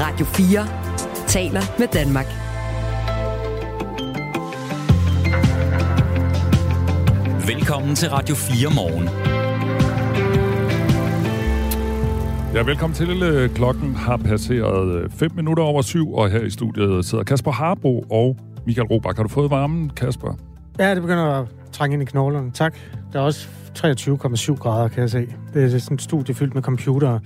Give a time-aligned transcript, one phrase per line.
[0.00, 0.66] Radio 4
[1.26, 2.26] taler med Danmark.
[7.46, 9.08] Velkommen til Radio 4 morgen.
[12.54, 13.50] Ja, velkommen til.
[13.54, 18.36] Klokken har passeret 5 minutter over syv, og her i studiet sidder Kasper Harbo og
[18.66, 19.16] Michael Robach.
[19.16, 20.38] Har du fået varmen, Kasper?
[20.78, 22.50] Ja, det begynder at trænge ind i knoglerne.
[22.50, 22.74] Tak.
[23.12, 25.26] Der er også 23,7 grader, kan jeg se.
[25.54, 27.20] Det er sådan et studie fyldt med computere.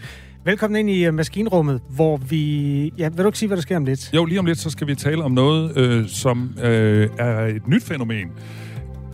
[0.48, 2.93] Velkommen ind i uh, maskinrummet, hvor vi...
[2.98, 4.14] Ja, vil du ikke sige, hvad der sker om lidt?
[4.14, 7.68] Jo, lige om lidt, så skal vi tale om noget, øh, som øh, er et
[7.68, 8.29] nyt fænomen.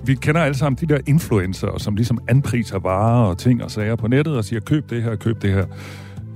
[0.04, 3.96] Vi kender alle sammen de der influencer, som ligesom anpriser varer og ting og sager
[3.96, 5.66] på nettet og siger, køb det her, køb det her.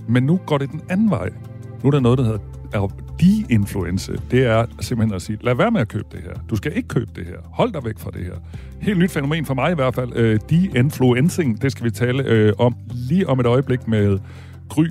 [0.09, 1.31] Men nu går det den anden vej.
[1.83, 2.39] Nu er der noget, der hedder
[2.73, 2.89] er
[3.21, 4.13] de-influence.
[4.31, 6.33] Det er simpelthen at sige, lad være med at købe det her.
[6.51, 7.37] Du skal ikke købe det her.
[7.45, 8.35] Hold dig væk fra det her.
[8.81, 10.13] Helt nyt fænomen for mig i hvert fald.
[10.17, 14.19] Øh, de-influencing, det skal vi tale øh, om lige om et øjeblik med
[14.69, 14.85] Gry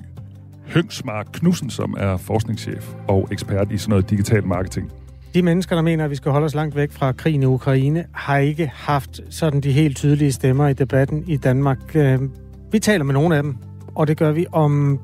[0.67, 4.91] Høngsmark Knudsen, som er forskningschef og ekspert i sådan noget digital marketing.
[5.33, 8.05] De mennesker, der mener, at vi skal holde os langt væk fra krigen i Ukraine,
[8.11, 11.95] har ikke haft sådan de helt tydelige stemmer i debatten i Danmark.
[11.95, 12.19] Øh,
[12.71, 13.57] vi taler med nogle af dem,
[13.95, 14.99] og det gør vi om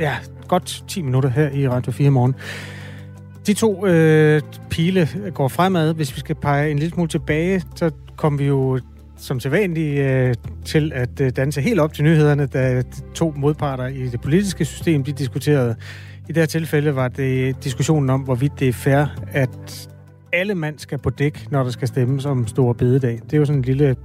[0.00, 0.16] ja,
[0.48, 2.34] godt 10 minutter her i Radio 4 morgen.
[3.46, 5.94] De to øh, pile går fremad.
[5.94, 8.80] Hvis vi skal pege en lille smule tilbage, så kom vi jo
[9.16, 12.82] som sædvanligt øh, til at øh, danse helt op til nyhederne, da
[13.14, 15.76] to modparter i det politiske system, de diskuterede.
[16.28, 19.88] I det her tilfælde var det diskussionen om, hvorvidt det er fair, at
[20.32, 23.20] alle mand skal på dæk, når der skal stemmes om store bededag.
[23.24, 23.96] Det er jo sådan en lille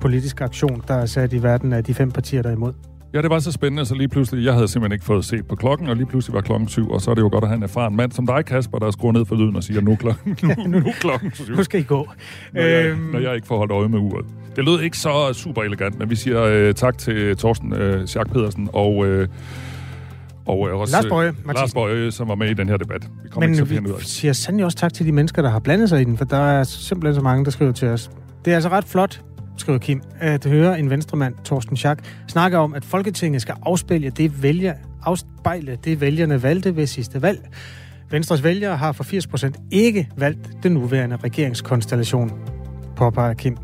[0.00, 2.72] politisk aktion, der er sat i verden af de fem partier, der er imod.
[3.16, 5.56] Ja, det var så spændende, så lige pludselig, jeg havde simpelthen ikke fået set på
[5.56, 7.56] klokken, og lige pludselig var klokken syv, og så er det jo godt at have
[7.56, 10.38] en erfaren mand som dig, Kasper, der skruer ned for lyden og siger, nu, klokken,
[10.42, 11.56] nu, nu, nu klokken syv.
[11.56, 12.08] Nu skal I gå.
[12.52, 13.00] Når jeg, øhm...
[13.00, 14.26] når jeg ikke får holdt øje med uret.
[14.56, 18.32] Det lød ikke så super elegant, men vi siger øh, tak til Torsten øh, Schack
[18.32, 19.06] Pedersen og...
[19.06, 19.28] Øh,
[20.46, 23.08] og øh, også Lars Bøje, Lars Bøje, som var med i den her debat.
[23.22, 25.58] Vi kommer Men ikke til vi siger sandelig også tak til de mennesker, der har
[25.58, 28.10] blandet sig i den, for der er simpelthen så mange, der skriver til os.
[28.44, 29.20] Det er altså ret flot,
[29.56, 34.42] skriver Kim, at høre en venstremand, Torsten Schack, snakke om, at Folketinget skal afspejle det,
[34.42, 37.48] vælger, afspejle det vælgerne valgte ved sidste valg.
[38.10, 42.32] Venstres vælgere har for 80% ikke valgt den nuværende regeringskonstellation,
[42.96, 43.56] påpeger Kim.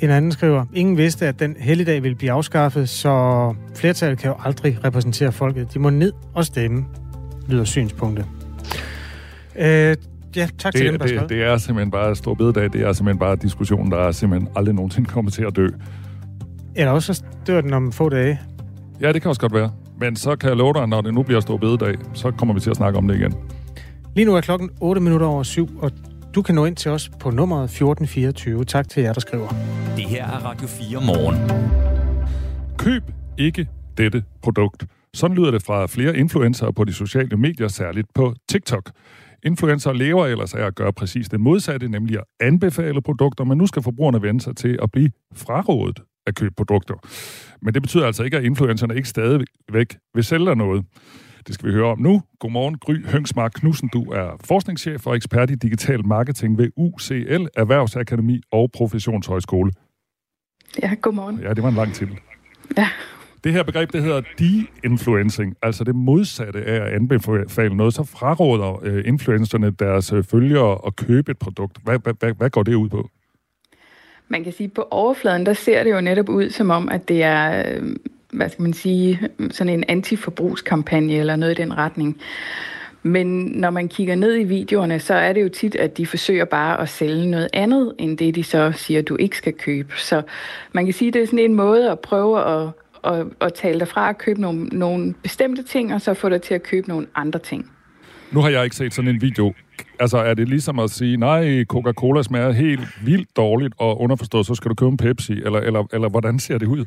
[0.00, 4.36] En anden skriver, ingen vidste, at den helligdag ville blive afskaffet, så flertallet kan jo
[4.44, 5.74] aldrig repræsentere folket.
[5.74, 6.84] De må ned og stemme,
[7.48, 8.26] lyder synspunktet.
[9.56, 9.96] Øh,
[10.36, 12.72] ja, tak det, til dem, der det, det er simpelthen bare stor bededag.
[12.72, 15.68] Det er simpelthen bare diskussion, der er simpelthen aldrig nogensinde kommer til at dø.
[16.76, 18.40] Eller også dør den om få dage.
[19.00, 19.70] Ja, det kan også godt være.
[20.00, 22.60] Men så kan jeg love dig, når det nu bliver stor bededag, så kommer vi
[22.60, 23.34] til at snakke om det igen.
[24.16, 25.90] Lige nu er klokken 8 minutter over syv, og
[26.34, 28.64] du kan nå ind til os på nummeret 1424.
[28.64, 29.48] Tak til jer, der skriver.
[29.96, 31.36] Det her er Radio 4 morgen.
[32.78, 33.02] Køb
[33.38, 33.66] ikke
[33.98, 34.86] dette produkt.
[35.14, 38.90] Sådan lyder det fra flere influencer på de sociale medier, særligt på TikTok.
[39.42, 43.66] Influencer lever ellers af at gøre præcis det modsatte, nemlig at anbefale produkter, men nu
[43.66, 46.94] skal forbrugerne vende sig til at blive frarådet at købe produkter.
[47.62, 50.84] Men det betyder altså ikke, at influencerne ikke stadigvæk vil sælge noget.
[51.46, 52.22] Det skal vi høre om nu.
[52.40, 53.88] Godmorgen, Gry Høngsmark Knudsen.
[53.88, 59.72] Du er forskningschef og ekspert i digital marketing ved UCL, Erhvervsakademi og Professionshøjskole.
[60.82, 61.40] Ja, godmorgen.
[61.40, 62.18] Ja, det var en lang titel.
[62.76, 62.88] Ja.
[63.46, 68.80] Det her begreb, det hedder de-influencing, altså det modsatte af at anbefale noget, så fraråder
[68.82, 71.78] øh, influencerne deres øh, følgere at købe et produkt.
[71.84, 73.10] Hvad, hvad, hvad, hvad går det ud på?
[74.28, 77.08] Man kan sige, at på overfladen, der ser det jo netop ud som om, at
[77.08, 77.96] det er, øh,
[78.32, 79.20] hvad skal man sige,
[79.50, 82.20] sådan en antiforbrugskampagne eller noget i den retning.
[83.02, 86.44] Men når man kigger ned i videoerne, så er det jo tit, at de forsøger
[86.44, 89.92] bare at sælge noget andet, end det de så siger, du ikke skal købe.
[89.96, 90.22] Så
[90.72, 92.70] man kan sige, at det er sådan en måde at prøve at,
[93.06, 96.42] at, at tale dig fra at købe nogle, nogle bestemte ting, og så få dig
[96.42, 97.70] til at købe nogle andre ting.
[98.30, 99.52] Nu har jeg ikke set sådan en video.
[100.00, 104.54] Altså, er det ligesom at sige, nej, Coca-Cola smager helt vildt dårligt, og underforstået, så
[104.54, 106.84] skal du købe en Pepsi, eller, eller, eller hvordan ser det ud?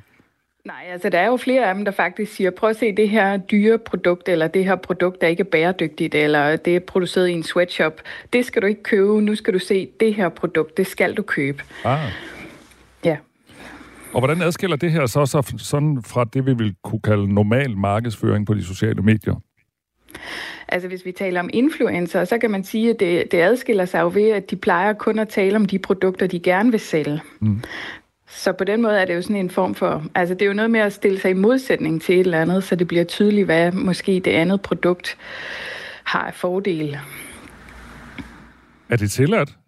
[0.66, 3.10] Nej, altså der er jo flere af dem, der faktisk siger, prøv at se det
[3.10, 7.28] her dyre produkt, eller det her produkt, der ikke er bæredygtigt, eller det er produceret
[7.28, 8.02] i en sweatshop.
[8.34, 11.22] Det skal du ikke købe, nu skal du se det her produkt, det skal du
[11.22, 11.64] købe.
[11.84, 12.00] Ah.
[14.14, 17.78] Og hvordan adskiller det her så, så sådan fra det, vi vil kunne kalde normal
[17.78, 19.36] markedsføring på de sociale medier?
[20.68, 24.02] Altså hvis vi taler om influencer, så kan man sige, at det, det adskiller sig
[24.02, 27.22] jo ved, at de plejer kun at tale om de produkter, de gerne vil sælge.
[27.40, 27.62] Mm.
[28.28, 30.54] Så på den måde er det jo sådan en form for, altså det er jo
[30.54, 33.46] noget med at stille sig i modsætning til et eller andet, så det bliver tydeligt,
[33.46, 35.18] hvad måske det andet produkt
[36.04, 37.00] har af fordele.
[38.90, 39.59] Er det tilladt?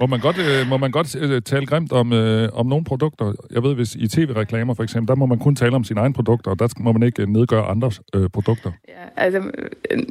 [0.00, 3.32] Må man godt, øh, må man godt øh, tale grimt om, øh, om nogle produkter?
[3.50, 6.14] Jeg ved, hvis i tv-reklamer for eksempel, der må man kun tale om sine egne
[6.14, 8.72] produkter, og der må man ikke øh, nedgøre andres øh, produkter.
[8.88, 9.50] Ja, altså,
[9.90, 10.02] øh,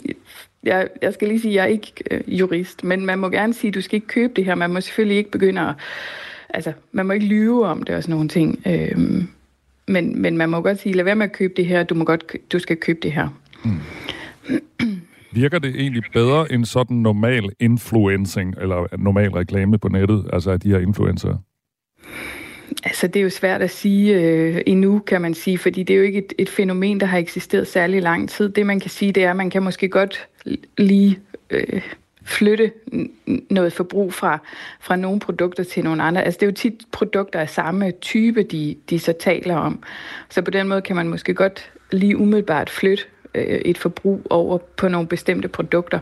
[0.64, 3.54] jeg, jeg skal lige sige, at jeg er ikke øh, jurist, men man må gerne
[3.54, 4.56] sige, at du skal ikke købe det her.
[4.56, 5.76] Man må selvfølgelig ikke begynde at...
[6.50, 8.62] Altså, man må ikke lyve om det og sådan nogle ting.
[8.66, 9.24] Øh,
[9.88, 12.06] men, men man må godt sige, lad være med at købe det her, du, må
[12.06, 13.28] godt, du skal købe det her.
[13.64, 13.80] Mm.
[15.36, 20.60] Virker det egentlig bedre end sådan normal influencing, eller normal reklame på nettet, altså af
[20.60, 21.38] de her influencer?
[22.84, 25.98] Altså, det er jo svært at sige øh, endnu, kan man sige, fordi det er
[25.98, 28.50] jo ikke et, et fænomen, der har eksisteret særlig lang tid.
[28.50, 30.28] Det, man kan sige, det er, at man kan måske godt
[30.78, 31.82] lige øh,
[32.24, 32.72] flytte
[33.50, 34.40] noget forbrug fra,
[34.82, 36.24] fra nogle produkter til nogle andre.
[36.24, 39.80] Altså, det er jo tit produkter af samme type, de, de så taler om.
[40.30, 43.04] Så på den måde kan man måske godt lige umiddelbart flytte
[43.36, 46.00] øh, et forbrug over på nogle bestemte produkter.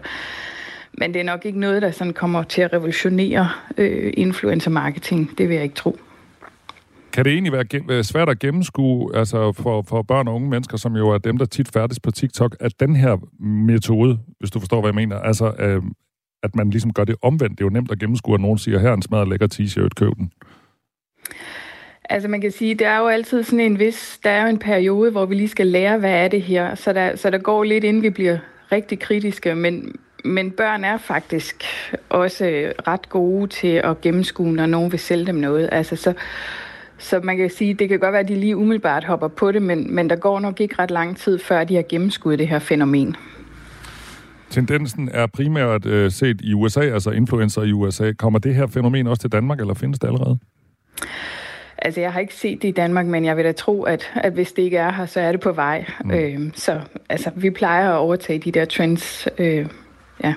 [0.97, 5.37] Men det er nok ikke noget, der sådan kommer til at revolutionere øh, influencer marketing.
[5.37, 5.99] Det vil jeg ikke tro.
[7.13, 10.77] Kan det egentlig være, være svært at gennemskue altså for, for børn og unge mennesker,
[10.77, 14.59] som jo er dem, der tit færdes på TikTok, at den her metode, hvis du
[14.59, 15.81] forstår, hvad jeg mener, altså øh,
[16.43, 17.57] at man ligesom gør det omvendt.
[17.57, 19.89] Det er jo nemt at gennemskue, at nogen siger, her er en smadret lækker t-shirt,
[19.95, 20.31] køb den.
[22.09, 24.59] Altså man kan sige, det er jo altid sådan en vis, der er jo en
[24.59, 26.75] periode, hvor vi lige skal lære, hvad er det her.
[26.75, 28.37] Så der, så der går lidt, inden vi bliver
[28.71, 29.95] rigtig kritiske, men,
[30.25, 31.63] men børn er faktisk
[32.09, 35.69] også øh, ret gode til at gennemskue, når nogen vil sælge dem noget.
[35.71, 36.13] Altså så,
[36.97, 39.61] så man kan sige, det kan godt være, at de lige umiddelbart hopper på det,
[39.61, 42.59] men, men der går nok ikke ret lang tid, før de har gennemskuet det her
[42.59, 43.15] fænomen.
[44.49, 48.11] Tendensen er primært øh, set i USA, altså influencer i USA.
[48.11, 50.39] Kommer det her fænomen også til Danmark, eller findes det allerede?
[51.83, 54.33] Altså, jeg har ikke set det i Danmark, men jeg vil da tro, at, at
[54.33, 55.85] hvis det ikke er her, så er det på vej.
[56.03, 56.11] Mm.
[56.11, 59.27] Øh, så altså, vi plejer at overtage de der trends.
[59.37, 59.65] Øh,
[60.23, 60.33] ja.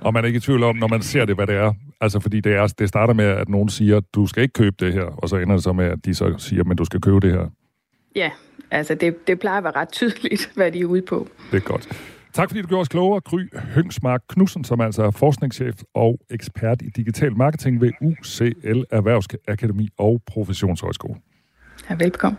[0.00, 1.72] Og man er ikke i tvivl om, når man ser det, hvad det er.
[2.00, 4.92] Altså, fordi det, er, det starter med, at nogen siger, du skal ikke købe det
[4.92, 7.20] her, og så ender det så med, at de så siger, men du skal købe
[7.20, 7.46] det her.
[8.16, 8.30] Ja,
[8.70, 11.28] altså det, det plejer at være ret tydeligt, hvad de er ude på.
[11.50, 12.15] Det er godt.
[12.36, 16.82] Tak fordi du gjorde os klogere, Gry Høngsmark Knudsen, som altså er forskningschef og ekspert
[16.82, 21.14] i digital marketing ved UCL Erhvervsakademi og Professionshøjskole.
[21.90, 22.38] Ja, velkommen.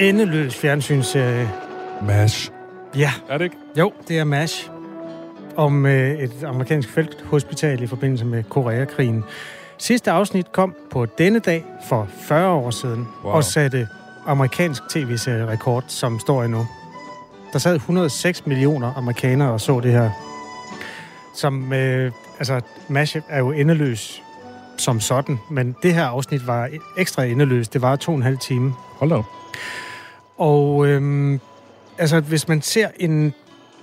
[0.00, 1.50] Endeløs fjernsynsserie.
[2.02, 2.50] MASH.
[2.96, 3.12] Ja.
[3.28, 3.56] Er det ikke?
[3.78, 4.70] Jo, det er MASH.
[5.56, 9.24] Om øh, et amerikansk felthospital i forbindelse med Koreakrigen.
[9.78, 13.32] Sidste afsnit kom på denne dag for 40 år siden wow.
[13.32, 13.88] og satte
[14.26, 16.66] amerikansk tv-serie rekord, som står endnu.
[17.52, 20.10] Der sad 106 millioner amerikanere og så det her.
[21.34, 24.22] Som, øh, altså, MASH er jo endeløs
[24.76, 26.68] som sådan, men det her afsnit var
[26.98, 27.72] ekstra endeløst.
[27.72, 28.72] Det var to og en halv time.
[28.98, 29.22] Hold da
[30.40, 31.40] og øhm,
[31.98, 33.34] altså, hvis man ser en,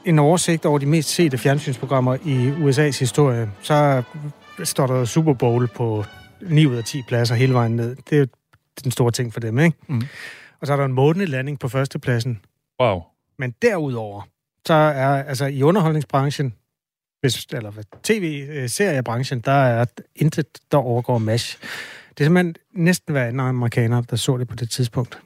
[0.05, 4.03] en oversigt over de mest sete fjernsynsprogrammer i USA's historie, så
[4.63, 6.05] står der Super Bowl på
[6.41, 7.95] 9 ud af 10 pladser hele vejen ned.
[8.09, 8.25] Det er
[8.83, 9.77] den store ting for dem, ikke?
[9.87, 10.01] Mm.
[10.61, 12.39] Og så er der en månelanding på førstepladsen.
[12.81, 13.01] Wow.
[13.39, 14.21] Men derudover,
[14.67, 16.53] så er altså i underholdningsbranchen,
[17.21, 17.71] hvis, eller
[18.03, 19.85] tv-seriebranchen, der er
[20.15, 21.57] intet, der overgår MASH.
[22.09, 25.19] Det er simpelthen næsten hver anden amerikaner, der så det på det tidspunkt.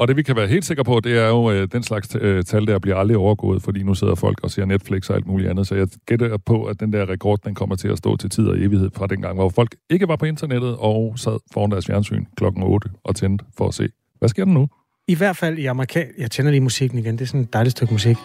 [0.00, 2.44] Og det vi kan være helt sikre på, det er jo øh, den slags øh,
[2.44, 5.50] tal, der bliver aldrig overgået, fordi nu sidder folk og ser Netflix og alt muligt
[5.50, 5.66] andet.
[5.66, 8.46] Så jeg gætter på, at den der rekord, den kommer til at stå til tid
[8.46, 11.86] og evighed fra den gang, hvor folk ikke var på internettet og sad foran deres
[11.86, 13.88] fjernsyn klokken 8 og tændte for at se,
[14.18, 14.68] hvad sker der nu?
[15.08, 16.06] I hvert fald i amerikan...
[16.18, 18.16] Jeg tænder lige musikken igen, det er sådan et dejligt stykke musik.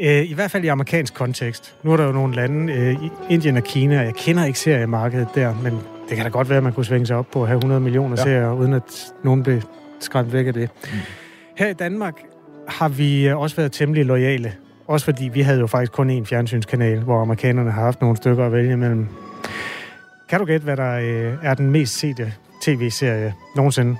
[0.00, 1.74] Øh, I hvert fald i amerikansk kontekst.
[1.82, 2.98] Nu er der jo nogle lande,
[3.30, 5.72] Indien og Kina, og jeg kender ikke seriemarkedet der, men
[6.08, 7.80] det kan da godt være, at man kunne svinge sig op på at have 100
[7.80, 8.22] millioner ja.
[8.22, 9.60] serier, uden at nogen blev
[10.00, 10.70] skræmt væk af det.
[10.84, 10.98] Mm.
[11.56, 12.14] Her i Danmark
[12.68, 14.52] har vi også været temmelig lojale.
[14.86, 18.46] Også fordi vi havde jo faktisk kun én fjernsynskanal, hvor amerikanerne har haft nogle stykker
[18.46, 19.08] at vælge imellem.
[20.28, 23.96] Kan du gætte, hvad der øh, er den mest sete tv-serie nogensinde?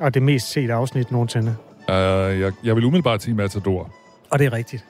[0.00, 1.56] Og det mest sete afsnit nogensinde?
[1.88, 1.94] Uh,
[2.40, 3.90] jeg, jeg vil umiddelbart sige Matador.
[4.30, 4.84] Og det er rigtigt.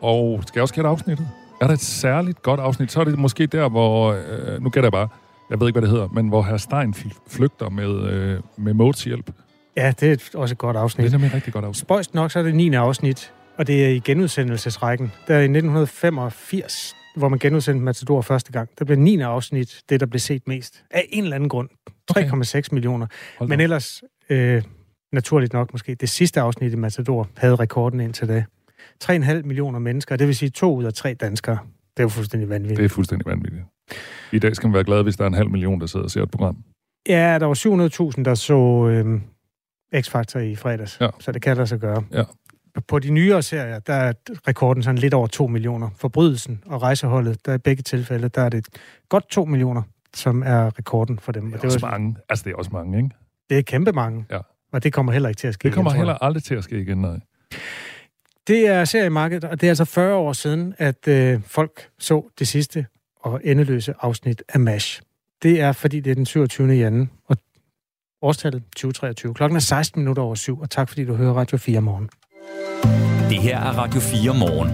[0.00, 1.28] Og skal jeg også gætte afsnittet?
[1.60, 4.12] Er der et særligt godt afsnit, så er det måske der, hvor...
[4.12, 5.08] Øh, nu gætter jeg bare.
[5.50, 6.94] jeg ved ikke, hvad det hedder, men hvor herr Stein
[7.28, 9.30] flygter med, øh, med Modes hjælp.
[9.78, 11.04] Ja, det er også et godt afsnit.
[11.04, 11.80] Det er nemlig et rigtig godt afsnit.
[11.80, 12.74] Spøjst nok, så er det 9.
[12.74, 15.12] afsnit, og det er i genudsendelsesrækken.
[15.28, 18.68] Der er i 1985, hvor man genudsendte Matador første gang.
[18.78, 19.20] Der blev 9.
[19.20, 20.84] afsnit det, der blev set mest.
[20.90, 21.68] Af en eller anden grund.
[22.12, 22.62] 3,6 okay.
[22.72, 23.06] millioner.
[23.40, 24.62] Men ellers, øh,
[25.12, 28.44] naturligt nok måske, det sidste afsnit i Matador havde rekorden indtil da.
[29.04, 31.58] 3,5 millioner mennesker, det vil sige to ud af tre danskere.
[31.96, 32.78] Det er jo fuldstændig vanvittigt.
[32.78, 33.62] Det er fuldstændig vanvittigt.
[34.32, 36.10] I dag skal man være glad, hvis der er en halv million, der sidder og
[36.10, 36.56] ser et program.
[37.08, 39.20] Ja, der var 700.000, der så øh,
[39.96, 41.00] X-Factor i fredags.
[41.00, 41.08] Ja.
[41.20, 42.04] Så det kan der så gøre.
[42.12, 42.22] Ja.
[42.88, 44.12] På de nyere serier, der er
[44.48, 45.90] rekorden sådan lidt over 2 millioner.
[45.96, 48.66] Forbrydelsen og rejseholdet, der er i begge tilfælde, der er det
[49.08, 49.82] godt 2 millioner,
[50.14, 51.44] som er rekorden for dem.
[51.44, 52.16] Det er, og det også var, mange.
[52.28, 53.10] Altså, det er også mange, ikke?
[53.50, 54.24] Det er kæmpe mange.
[54.30, 54.38] Ja.
[54.72, 56.64] Og det kommer heller ikke til at ske Det kommer igen, heller aldrig til at
[56.64, 57.20] ske igen, nej.
[58.48, 62.48] Det er seriemarkedet, og det er altså 40 år siden, at øh, folk så det
[62.48, 62.86] sidste
[63.20, 65.02] og endeløse afsnit af MASH.
[65.42, 66.68] Det er, fordi det er den 27.
[66.72, 67.36] januar, og
[68.22, 69.34] årstallet 2023.
[69.34, 72.08] Klokken er 16 minutter over syv, og tak fordi du hører Radio 4 morgen.
[73.30, 74.70] Det her er Radio 4 morgen.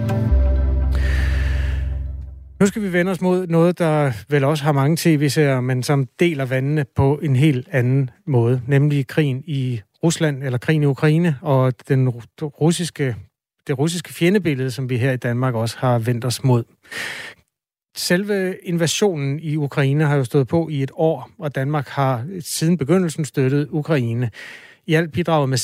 [2.59, 6.07] Nu skal vi vende os mod noget, der vel også har mange tv-serier, men som
[6.19, 11.37] deler vandene på en helt anden måde, nemlig krigen i Rusland, eller krigen i Ukraine,
[11.41, 12.09] og den
[12.41, 13.15] russiske,
[13.67, 16.63] det russiske fjendebillede, som vi her i Danmark også har vendt os mod.
[17.95, 22.77] Selve invasionen i Ukraine har jo stået på i et år, og Danmark har siden
[22.77, 24.29] begyndelsen støttet Ukraine.
[24.87, 25.57] I alt bidraget med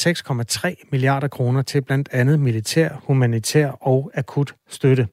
[0.73, 5.07] 6,3 milliarder kroner til blandt andet militær, humanitær og akut støtte.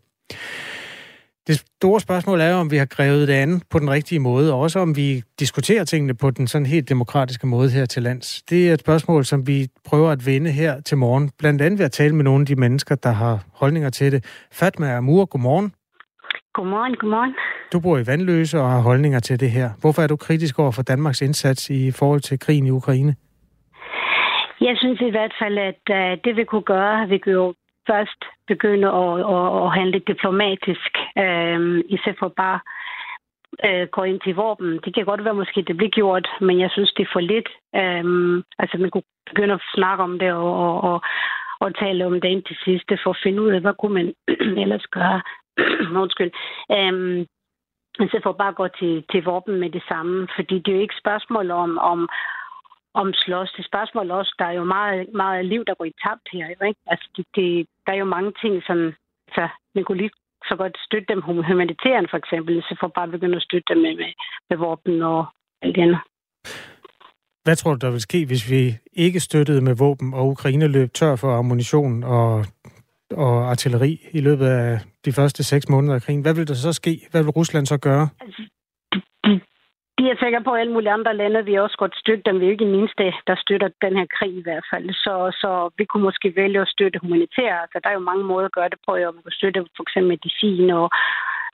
[1.47, 4.61] Det store spørgsmål er om vi har grevet det an på den rigtige måde, og
[4.61, 8.43] også om vi diskuterer tingene på den sådan helt demokratiske måde her til lands.
[8.43, 11.87] Det er et spørgsmål, som vi prøver at vinde her til morgen, blandt andet ved
[11.87, 14.25] at tale med nogle af de mennesker, der har holdninger til det.
[14.53, 15.73] Fatma Amur, godmorgen.
[16.59, 17.35] Godmorgen, godmorgen.
[17.73, 19.69] Du bor i Vandløse og har holdninger til det her.
[19.81, 23.13] Hvorfor er du kritisk over for Danmarks indsats i forhold til krigen i Ukraine?
[24.61, 27.55] Jeg synes i hvert fald, at uh, det vi kunne gøre, vi kunne
[27.91, 30.93] først begynde at, at, at handle diplomatisk,
[31.25, 31.61] uh,
[31.95, 32.59] i stedet for bare
[33.67, 34.71] uh, gå ind til våben.
[34.85, 37.49] Det kan godt være, måske det bliver gjort, men jeg synes, det er for lidt.
[37.83, 41.01] Um, altså, man kunne begynde at snakke om det og, og, og,
[41.61, 44.09] og tale om det indtil sidste, for at finde ud af, hvad kunne man
[44.65, 45.21] ellers gøre.
[46.03, 46.33] Undskyld.
[46.77, 47.27] Um,
[48.13, 50.87] så for bare at gå til, til våben med det samme, fordi det er jo
[50.87, 52.09] ikke spørgsmål om, om,
[52.95, 53.53] om slås.
[53.53, 56.47] Det er spørgsmål også, der er jo meget, meget liv, der går i tabt her.
[56.47, 56.81] Jo, ikke?
[56.87, 58.79] Altså, det, det, der er jo mange ting, som
[59.35, 60.11] så man kunne lige
[60.49, 63.95] så godt støtte dem humanitæren, for eksempel, så for bare begynde at støtte dem med,
[63.97, 64.13] med,
[64.51, 65.27] med våben og
[65.63, 66.01] alt det andet.
[67.45, 70.93] Hvad tror du, der vil ske, hvis vi ikke støttede med våben, og Ukraine løb
[70.93, 72.45] tør for ammunition og
[73.11, 76.23] og artilleri i løbet af de første seks måneder af krigen.
[76.25, 76.93] Hvad vil der så ske?
[77.11, 78.07] Hvad vil Rusland så gøre?
[78.25, 78.43] Altså,
[78.93, 78.99] de,
[79.99, 82.41] de er sikker på, at alle mulige andre lande vi også godt støtte dem.
[82.41, 84.87] Vi er ikke den eneste, der støtter den her krig i hvert fald.
[85.05, 87.63] Så, så vi kunne måske vælge at støtte humanitært.
[87.65, 88.93] Altså, der er jo mange måder at gøre det på.
[89.17, 90.87] Vi kan støtte for eksempel medicin og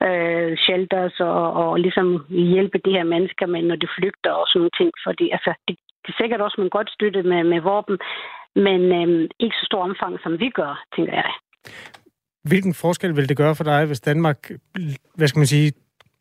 [0.08, 2.08] øh, shelters og, og ligesom
[2.54, 4.90] hjælpe de her mennesker med, når de flygter og sådan nogle ting.
[5.06, 7.96] Fordi altså, det, det er sikkert også, man godt støtte med, med våben,
[8.66, 11.32] men øh, ikke så stor omfang, som vi gør, tænker jeg.
[12.44, 14.50] Hvilken forskel vil det gøre for dig, hvis Danmark,
[15.14, 15.72] hvad skal man sige,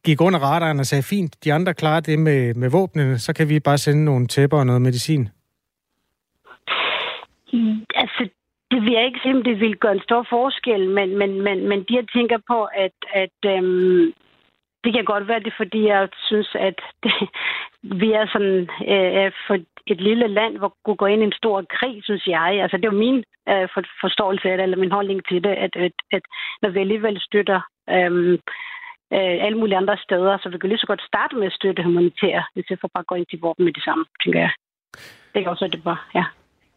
[0.06, 3.50] gik under radaren og sagde, fint, de andre klarer det med, med våbnene, så kan
[3.50, 5.30] vi bare sende nogle tæpper og noget medicin?
[7.96, 8.30] Altså,
[8.72, 11.68] det vil jeg ikke sige, om det vil gøre en stor forskel, men, men, men,
[11.70, 14.14] men de, jeg tænker på, at, at øhm,
[14.84, 17.14] det kan godt være, det fordi jeg synes, at det,
[18.02, 18.60] vi er sådan
[18.94, 19.56] øh, for
[19.88, 22.50] et lille land, hvor kunne gå ind i en stor krig, synes jeg.
[22.64, 25.56] Altså, det er jo min øh, for, forståelse af det, eller min holdning til det,
[25.66, 26.24] at, at, at
[26.62, 28.34] når vi alligevel støtter øh,
[29.16, 31.84] øh, alle mulige andre steder, så vi kan lige så godt starte med at støtte
[31.84, 34.52] humanitære, i stedet for bare gå ind til våben med det samme, tænker jeg.
[35.34, 36.26] Det kan også det bare, ja.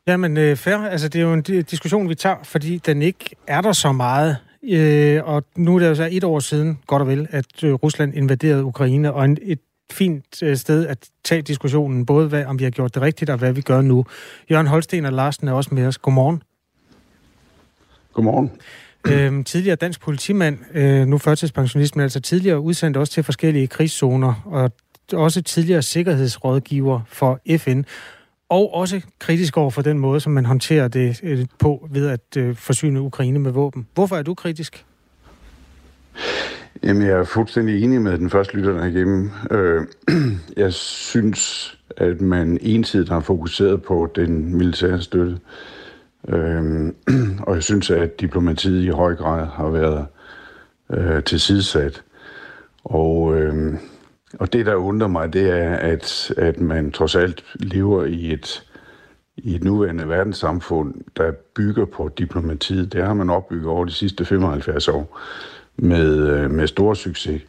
[0.08, 0.76] Jamen, øh, fair.
[0.94, 4.36] Altså, det er jo en diskussion, vi tager, fordi den ikke er der så meget.
[4.70, 7.72] Øh, og nu er det jo så et år siden, godt og vel, at øh,
[7.72, 9.58] Rusland invaderede Ukraine, og en, et
[9.92, 13.38] fint øh, sted at tage diskussionen, både hvad, om vi har gjort det rigtigt, og
[13.38, 14.04] hvad vi gør nu.
[14.50, 15.98] Jørgen Holsten og Larsen er også med os.
[15.98, 16.42] Godmorgen.
[18.12, 18.50] Godmorgen.
[19.08, 24.42] Øhm, tidligere dansk politimand, øh, nu førtidspensionist, men altså tidligere udsendt også til forskellige krigszoner,
[24.44, 24.72] og
[25.12, 27.82] også tidligere sikkerhedsrådgiver for FN,
[28.48, 32.36] og også kritisk over for den måde, som man håndterer det øh, på ved at
[32.36, 33.86] øh, forsyne Ukraine med våben.
[33.94, 34.84] Hvorfor er du kritisk?
[36.82, 39.30] Jamen, jeg er fuldstændig enig med den første lytter derhjemme.
[39.50, 39.86] Øh,
[40.62, 45.38] jeg synes, at man ensidigt har fokuseret på den militære støtte.
[46.28, 46.92] Øh,
[47.46, 50.06] og jeg synes, at diplomatiet i høj grad har været
[50.90, 52.02] øh, tilsidesat.
[52.84, 53.74] Og øh,
[54.38, 58.64] og det, der undrer mig, det er, at, at man trods alt lever i et,
[59.36, 62.92] i et nuværende verdenssamfund, der bygger på diplomatiet.
[62.92, 65.18] Det har man opbygget over de sidste 75 år
[65.76, 67.42] med, øh, med stor succes.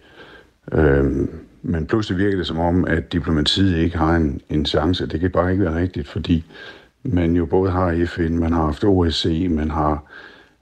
[0.72, 1.30] Øhm,
[1.62, 5.08] men pludselig virker det som om, at diplomatiet ikke har en, en chance.
[5.08, 6.46] Det kan bare ikke være rigtigt, fordi
[7.04, 10.04] man jo både har FN, man har haft OSCE, man har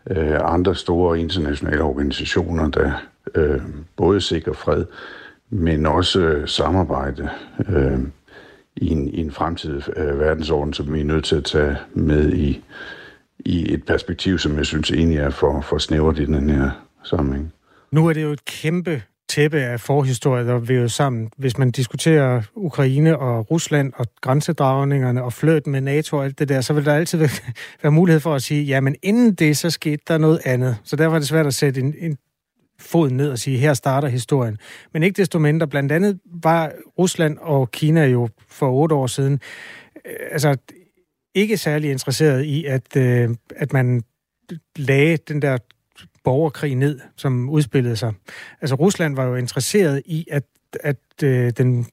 [0.09, 2.91] øh, andre store internationale organisationer, der
[3.35, 3.61] øh,
[3.95, 4.85] både sikrer fred,
[5.49, 7.29] men også øh, samarbejde
[7.69, 7.99] øh,
[8.75, 12.33] i, en, i en fremtidig øh, verdensorden, som vi er nødt til at tage med
[12.33, 12.63] i,
[13.39, 16.71] i et perspektiv, som jeg synes egentlig er for, for snævert i den her
[17.03, 17.53] sammenhæng.
[17.91, 21.29] Nu er det jo et kæmpe tæppe af forhistorie, der vil jo sammen.
[21.37, 26.49] Hvis man diskuterer Ukraine og Rusland og grænsedragningerne og fløten med NATO og alt det
[26.49, 27.27] der, så vil der altid
[27.83, 30.77] være mulighed for at sige, ja, men inden det, så skete der noget andet.
[30.83, 32.17] Så derfor er det svært at sætte en, en
[32.79, 34.57] fod ned og sige, her starter historien.
[34.93, 39.39] Men ikke desto mindre, blandt andet var Rusland og Kina jo for otte år siden,
[40.05, 40.55] øh, altså
[41.33, 44.03] ikke særlig interesseret i, at, øh, at man
[44.75, 45.57] lagde den der
[46.23, 48.13] borgerkrig ned, som udspillede sig.
[48.61, 50.43] Altså Rusland var jo interesseret i, at,
[50.79, 51.85] at øh, den,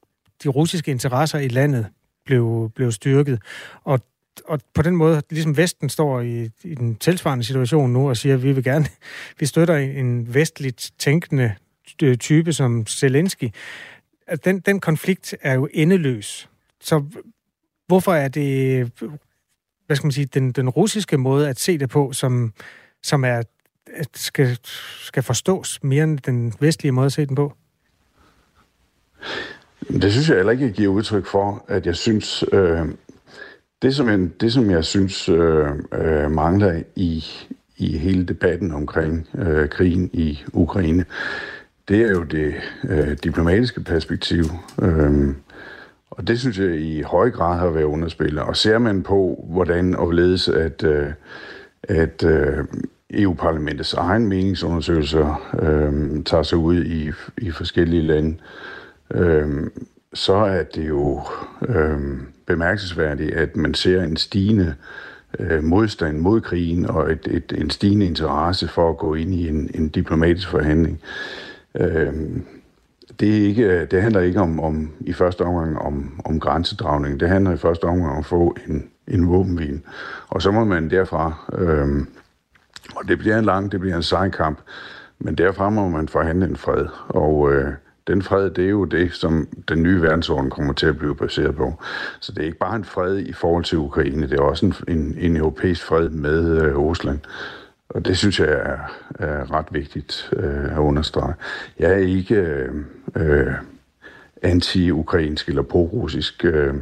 [0.43, 1.87] de russiske interesser i landet
[2.25, 3.43] blev, blev styrket.
[3.85, 4.01] Og,
[4.45, 8.35] og på den måde, ligesom Vesten står i, i den tilsvarende situation nu og siger,
[8.35, 8.87] at vi vil gerne,
[9.41, 11.55] vi støtter en vestligt tænkende
[12.03, 13.51] øh, type som Zelensky,
[14.27, 16.49] at den, den konflikt er jo endeløs.
[16.81, 17.05] Så
[17.87, 18.91] hvorfor er det,
[19.87, 22.53] hvad skal man sige, den, den russiske måde at se det på, som,
[23.03, 23.43] som er
[23.95, 24.59] at skal,
[24.99, 27.53] skal forstås mere end den vestlige måde at se den på?
[29.89, 32.89] Det synes jeg heller ikke, jeg giver udtryk for, at jeg synes, øh,
[33.83, 37.25] det, som jeg, det som jeg synes øh, øh, mangler i,
[37.77, 41.05] i hele debatten omkring øh, krigen i Ukraine,
[41.89, 42.55] det er jo det
[42.89, 44.45] øh, diplomatiske perspektiv.
[44.83, 45.35] Øh,
[46.11, 48.43] og det synes jeg i høj grad har været underspillet.
[48.43, 51.07] Og ser man på, hvordan og ledes at, øh,
[51.83, 52.65] at øh,
[53.11, 58.37] EU-parlamentets egen meningsundersøgelser øh, tager sig ud i, i forskellige lande,
[59.15, 59.71] øh,
[60.15, 61.21] så er det jo
[61.69, 62.01] øh,
[62.47, 64.75] bemærkelsesværdigt, at man ser en stigende
[65.39, 69.49] øh, modstand mod krigen og et, et, en stigende interesse for at gå ind i
[69.49, 71.01] en, en diplomatisk forhandling.
[71.75, 72.13] Øh,
[73.21, 77.21] det, er ikke, det handler ikke om, om i første omgang om, om grænsedragning.
[77.21, 79.83] Det handler i første omgang om at få en, en våbenvin.
[80.29, 82.07] Og så må man derfra øh,
[82.97, 84.59] og det bliver en lang, det bliver en sej kamp,
[85.19, 86.87] men derfra må man forhandle en fred.
[87.09, 87.75] Og øh,
[88.07, 91.57] den fred, det er jo det, som den nye verdensorden kommer til at blive baseret
[91.57, 91.83] på.
[92.21, 94.75] Så det er ikke bare en fred i forhold til Ukraine, det er også en,
[94.89, 97.19] en, en europæisk fred med øh, Rusland.
[97.89, 98.79] Og det synes jeg er,
[99.19, 101.35] er ret vigtigt øh, at understrege.
[101.79, 102.69] Jeg er ikke øh,
[103.17, 103.53] øh,
[104.43, 106.75] anti-ukrainsk eller pro-russisk, øh,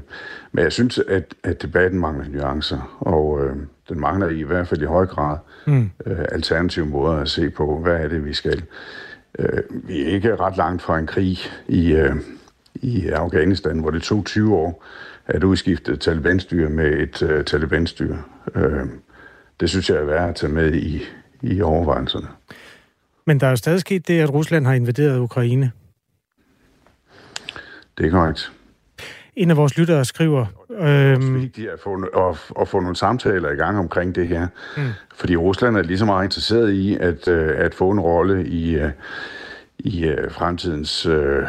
[0.53, 3.57] men jeg synes, at, at debatten mangler nuancer, og øh,
[3.89, 5.91] den mangler i, i hvert fald i høj grad mm.
[6.07, 8.63] øh, alternative måder at se på, hvad er det, vi skal.
[9.41, 12.17] Øh, vi er ikke ret langt fra en krig i, øh,
[12.75, 14.85] i Afghanistan, hvor det tog 20 år
[15.27, 18.23] at udskifte Taliban-styre med et øh, Taliban-styre.
[18.55, 18.87] Øh,
[19.61, 21.03] det synes jeg er værd at tage med i,
[21.43, 22.27] i overvejelserne.
[23.27, 25.73] Men der er jo stadig sket det, at Rusland har invaderet Ukraine.
[27.99, 28.53] Det er korrekt.
[29.37, 30.47] En af vores lyttere skriver...
[30.71, 31.21] Øhm...
[31.21, 34.47] Det er vigtigt at få, at, at få nogle samtaler i gang omkring det her.
[34.77, 34.83] Mm.
[35.15, 38.77] Fordi Rusland er lige så meget interesseret i at, øh, at få en rolle i,
[38.77, 38.91] øh,
[39.79, 41.43] i øh, fremtidens øh,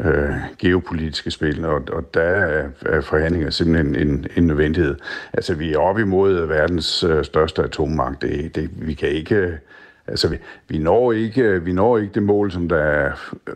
[0.00, 4.96] øh, geopolitiske spil, og, og der er, er forhandlinger simpelthen en, en nødvendighed.
[5.32, 8.22] Altså, vi er oppe imod verdens øh, største atommagt.
[8.22, 9.58] Det, det, vi kan ikke...
[10.06, 10.36] Altså, vi,
[10.68, 13.12] vi, når ikke, vi når ikke det mål, som der er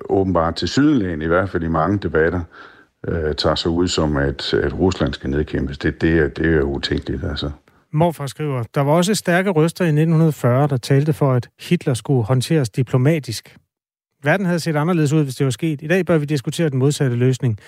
[0.08, 2.40] åbenbart til Sydlægen, i hvert fald i mange debatter,
[3.08, 5.78] øh, tager sig ud som, at, at Rusland skal nedkæmpes.
[5.78, 7.50] Det, det, er, det er utænkeligt, altså.
[7.92, 12.24] Morfar skriver, der var også stærke røster i 1940, der talte for, at Hitler skulle
[12.24, 13.56] håndteres diplomatisk.
[14.22, 15.82] Verden havde set anderledes ud, hvis det var sket.
[15.82, 17.58] I dag bør vi diskutere den modsatte løsning.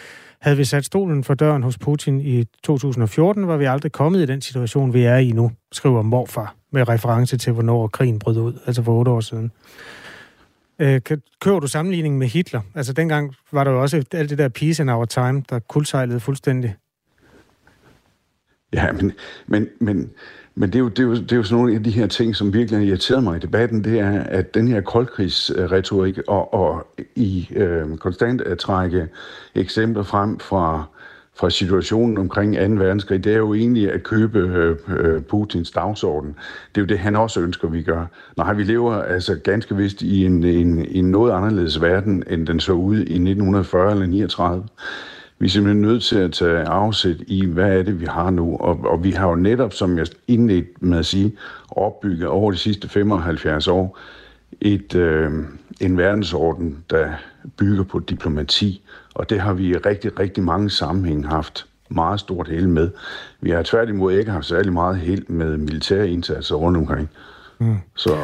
[0.40, 4.26] Havde vi sat stolen for døren hos Putin i 2014, var vi aldrig kommet i
[4.26, 8.52] den situation, vi er i nu, skriver morfar med reference til, hvornår krigen brød ud,
[8.66, 9.52] altså for otte år siden.
[10.80, 11.00] Øh,
[11.40, 12.60] kører du sammenligningen med Hitler?
[12.74, 16.20] Altså dengang var der jo også alt det der peace in our time, der kuldsejlede
[16.20, 16.76] fuldstændig.
[18.72, 19.12] Ja, men,
[19.46, 20.10] men, men,
[20.54, 22.06] men det, er jo, det, er jo, det er jo sådan nogle af de her
[22.06, 26.54] ting, som virkelig har irriteret mig i debatten, det er, at den her koldkrigsretorik og,
[26.54, 29.08] og i øh, konstant at trække
[29.54, 30.84] eksempler frem fra,
[31.40, 32.60] fra situationen omkring 2.
[32.84, 36.34] verdenskrig, det er jo egentlig at købe øh, øh, Putins dagsorden.
[36.74, 38.06] Det er jo det, han også ønsker, vi gør.
[38.36, 42.60] Nej, vi lever altså ganske vist i en, en, en noget anderledes verden, end den
[42.60, 44.64] så ud i 1940 eller 39.
[45.38, 48.56] Vi er simpelthen nødt til at tage afsæt i, hvad er det, vi har nu.
[48.56, 51.32] Og, og vi har jo netop, som jeg indledte med at sige,
[51.68, 53.98] opbygget over de sidste 75 år
[54.60, 55.32] et, øh,
[55.80, 57.08] en verdensorden, der
[57.58, 58.82] bygger på diplomati.
[59.14, 62.90] Og det har vi i rigtig, rigtig mange sammenhænge haft meget stort held med.
[63.40, 67.10] Vi har tværtimod ikke haft særlig meget held med militære indsatser rundt omkring.
[67.58, 67.76] Mm.
[67.96, 68.16] Så,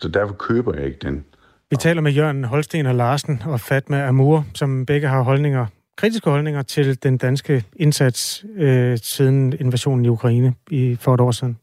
[0.00, 1.24] så derfor køber jeg ikke den.
[1.70, 6.30] Vi taler med Jørgen Holsten og Larsen og Fatma Amur, som begge har holdninger kritiske
[6.30, 11.58] holdninger til den danske indsats øh, siden invasionen i Ukraine i, for et år siden?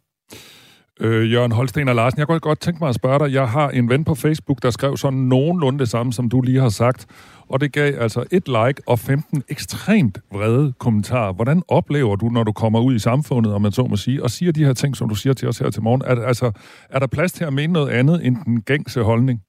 [0.99, 3.33] Øh, Jørgen Holsten og Larsen, jeg kunne godt tænke mig at spørge dig.
[3.33, 6.59] Jeg har en ven på Facebook, der skrev sådan nogenlunde det samme, som du lige
[6.59, 7.05] har sagt.
[7.53, 11.33] Og det gav altså et like og 15 ekstremt vrede kommentarer.
[11.33, 14.31] Hvordan oplever du, når du kommer ud i samfundet, om man så må sige, og
[14.31, 16.01] siger de her ting, som du siger til os her til morgen?
[16.05, 16.51] Er, altså,
[16.89, 19.41] er der plads til at mene noget andet end den gængse holdning?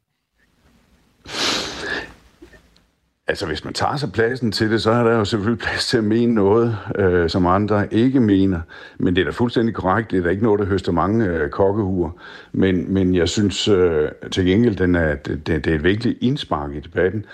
[3.26, 5.98] Altså, hvis man tager sig pladsen til det, så er der jo selvfølgelig plads til
[5.98, 8.60] at mene noget, øh, som andre ikke mener.
[8.98, 10.10] Men det er da fuldstændig korrekt.
[10.10, 12.10] Det er da ikke noget, der høster mange øh, kokkehuer.
[12.52, 16.74] Men, men jeg synes øh, til gengæld, den er, det, det er et vigtigt indspark
[16.74, 17.24] i debatten.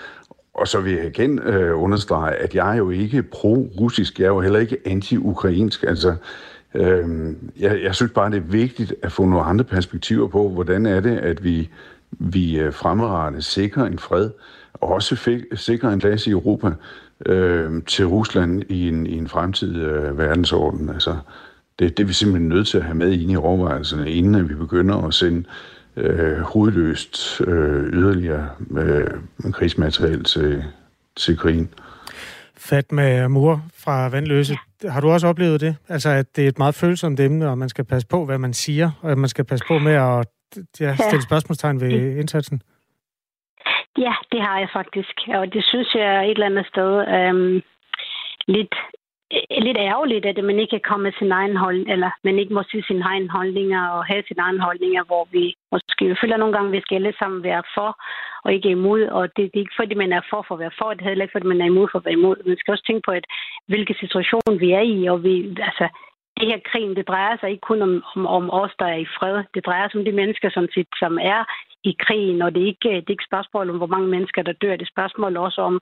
[0.53, 4.19] Og så vil jeg igen øh, understrege, at jeg er jo ikke pro-russisk.
[4.19, 5.83] Jeg er jo heller ikke anti-ukrainsk.
[5.83, 6.15] Altså,
[6.73, 10.85] øh, jeg, jeg synes bare, det er vigtigt at få nogle andre perspektiver på, hvordan
[10.85, 11.69] er det, at vi,
[12.11, 14.29] vi øh, fremadrettet sikrer en fred
[14.73, 16.71] og også fik, sikrer en plads i Europa
[17.25, 20.89] øh, til Rusland i en, i en fremtidig øh, verdensorden.
[20.89, 21.17] Altså,
[21.79, 24.49] det, det er vi simpelthen nødt til at have med ind i overvejelserne, inden at
[24.49, 25.45] vi begynder at sende øh,
[26.43, 30.63] hovedløst øh, yderligere øh, krigsmateriel til,
[31.15, 31.73] til krigen.
[32.57, 34.57] Fatma Mur fra Vandløse,
[34.89, 35.75] har du også oplevet det?
[35.89, 38.53] Altså, at det er et meget følsomt emne, og man skal passe på, hvad man
[38.53, 40.27] siger, og man skal passe på med at
[40.79, 42.61] ja, stille spørgsmålstegn ved indsatsen?
[43.97, 45.15] Ja, det har jeg faktisk.
[45.27, 47.61] Og det synes jeg er et eller andet sted øhm,
[48.47, 48.75] lidt,
[49.67, 52.63] lidt ærgerligt, at man ikke kan komme med sin egen holdning, eller man ikke må
[52.63, 56.53] sige sine egne holdninger og have sine egne holdninger, hvor vi måske vi føler nogle
[56.55, 57.89] gange, at vi skal alle sammen være for
[58.43, 59.01] og ikke imod.
[59.17, 61.09] Og det, det er ikke fordi, man er for for at være for, det er
[61.09, 62.35] heller ikke fordi, man er imod for at være imod.
[62.45, 63.25] Man skal også tænke på, at
[63.67, 65.33] hvilken situation vi er i, og vi,
[65.69, 65.87] altså,
[66.37, 69.11] det her krigen, det drejer sig ikke kun om, om, om os, der er i
[69.17, 69.43] fred.
[69.53, 70.65] Det drejer sig om de mennesker, som,
[71.01, 71.41] som er
[71.83, 74.53] i krigen, og det er ikke, det er ikke spørgsmål om, hvor mange mennesker, der
[74.61, 74.75] dør.
[74.75, 75.79] Det er spørgsmål også om,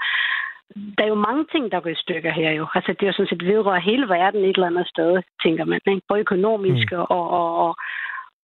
[0.75, 2.67] der er jo mange ting, der går i stykker her jo.
[2.75, 5.79] Altså, det er jo sådan set vedrører hele verden et eller andet sted, tænker man.
[5.87, 6.01] Ikke?
[6.07, 6.97] Både økonomisk mm.
[6.99, 7.75] og, og, og,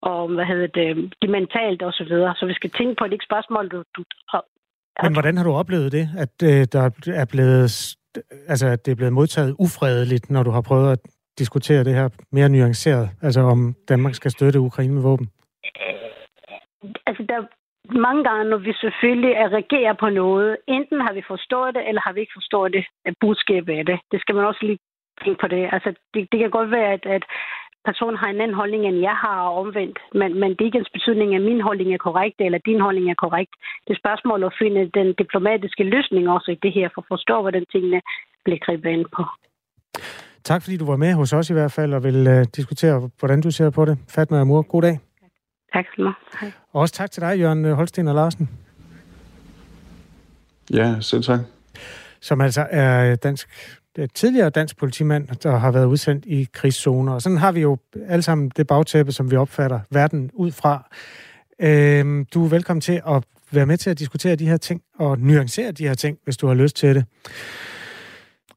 [0.02, 2.36] og, hvad hedder det, det mentalt og så videre.
[2.36, 3.84] Så vi skal tænke på, at det ikke spørgsmål, du...
[3.98, 4.04] du
[5.04, 7.96] Men hvordan har du oplevet det, at øh, der er blevet,
[8.48, 11.00] altså, at det er blevet modtaget ufredeligt, når du har prøvet at
[11.40, 15.30] diskutere det her mere nuanceret, altså om Danmark skal støtte Ukraine med våben?
[17.08, 17.40] altså der
[17.90, 22.14] mange gange, når vi selvfølgelig reagerer på noget, enten har vi forstået det, eller har
[22.14, 24.00] vi ikke forstået det, øh, budskabet af det.
[24.12, 24.80] Det skal man også lige
[25.24, 25.70] tænke på det.
[25.76, 27.24] Altså, det, det kan godt være, at, at
[27.90, 30.96] personen har en anden holdning, end jeg har omvendt, men, men det er ikke ens
[30.98, 33.54] betydning, at min holdning er korrekt, eller din holdning er korrekt.
[33.86, 37.36] Det er spørgsmål at finde den diplomatiske løsning også i det her, for at forstå,
[37.42, 38.02] hvordan tingene
[38.46, 39.24] bliver grebet ind på.
[40.50, 43.42] Tak fordi du var med hos os i hvert fald, og vil uh, diskutere, hvordan
[43.42, 43.96] du ser på det.
[44.16, 44.96] Fatma Amur, god dag.
[45.76, 46.52] Tak skal du have.
[46.74, 48.50] Og også tak til dig, Jørgen Holsten og Larsen.
[50.74, 51.40] Ja, selv tak.
[52.20, 53.50] Som altså er dansk
[54.14, 57.14] tidligere dansk politimand, der har været udsendt i krigszoner.
[57.14, 60.90] Og sådan har vi jo alle sammen det bagtæppe, som vi opfatter verden ud fra.
[61.60, 65.20] Øhm, du er velkommen til at være med til at diskutere de her ting og
[65.20, 67.06] nuancere de her ting, hvis du har lyst til det.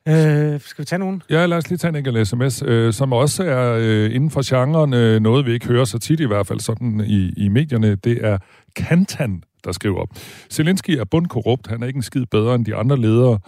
[0.09, 1.23] Øh, skal vi tage nogen?
[1.31, 4.59] Ja, lad os lige tage en enkelt sms, øh, som også er øh, inden for
[4.59, 7.95] genren øh, noget, vi ikke hører så tit i hvert fald sådan i, i medierne.
[7.95, 8.39] Det er
[8.77, 10.07] Kantan, der skriver.
[10.51, 11.67] Zelensky er bundkorrupt.
[11.67, 13.39] Han er ikke en skid bedre end de andre ledere.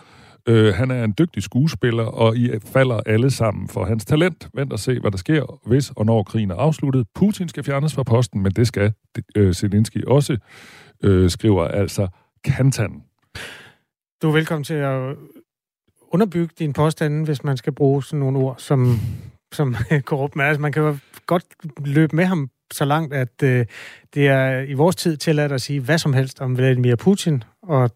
[0.47, 4.49] Øh, han er en dygtig skuespiller, og I falder alle sammen for hans talent.
[4.55, 7.07] Vent og se, hvad der sker, hvis og når krigen er afsluttet.
[7.15, 8.93] Putin skal fjernes fra posten, men det skal
[9.37, 10.37] øh, Zelensky også,
[11.05, 12.09] øh, skriver altså
[12.45, 13.03] Kantan.
[14.23, 15.17] Du er velkommen til at
[16.11, 18.99] underbygge din påstande, hvis man skal bruge sådan nogle ord som,
[19.53, 20.37] som korrupt.
[20.37, 21.45] Men altså, man kan jo godt
[21.85, 23.67] løbe med ham så langt, at øh,
[24.15, 27.91] det er i vores tid tilladt at sige hvad som helst om Vladimir Putin, og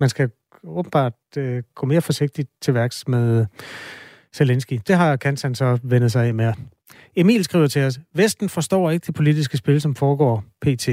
[0.00, 0.30] man skal
[0.64, 3.46] åbenbart øh, gå mere forsigtigt til værks med
[4.34, 4.80] Zelensky.
[4.86, 6.52] Det har Kansan så vendet sig af med.
[7.16, 10.88] Emil skriver til os, Vesten forstår ikke det politiske spil, som foregår pt.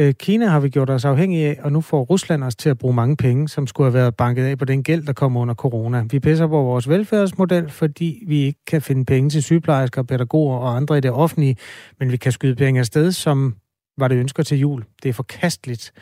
[0.00, 2.78] Øh, Kina har vi gjort os afhængige af, og nu får Rusland os til at
[2.78, 5.54] bruge mange penge, som skulle have været banket af på den gæld, der kommer under
[5.54, 6.04] corona.
[6.10, 10.76] Vi pisser på vores velfærdsmodel, fordi vi ikke kan finde penge til sygeplejersker, pædagoger og
[10.76, 11.56] andre i det offentlige,
[11.98, 13.54] men vi kan skyde penge afsted, som
[13.98, 14.84] var det ønsker til jul.
[15.02, 15.92] Det er forkasteligt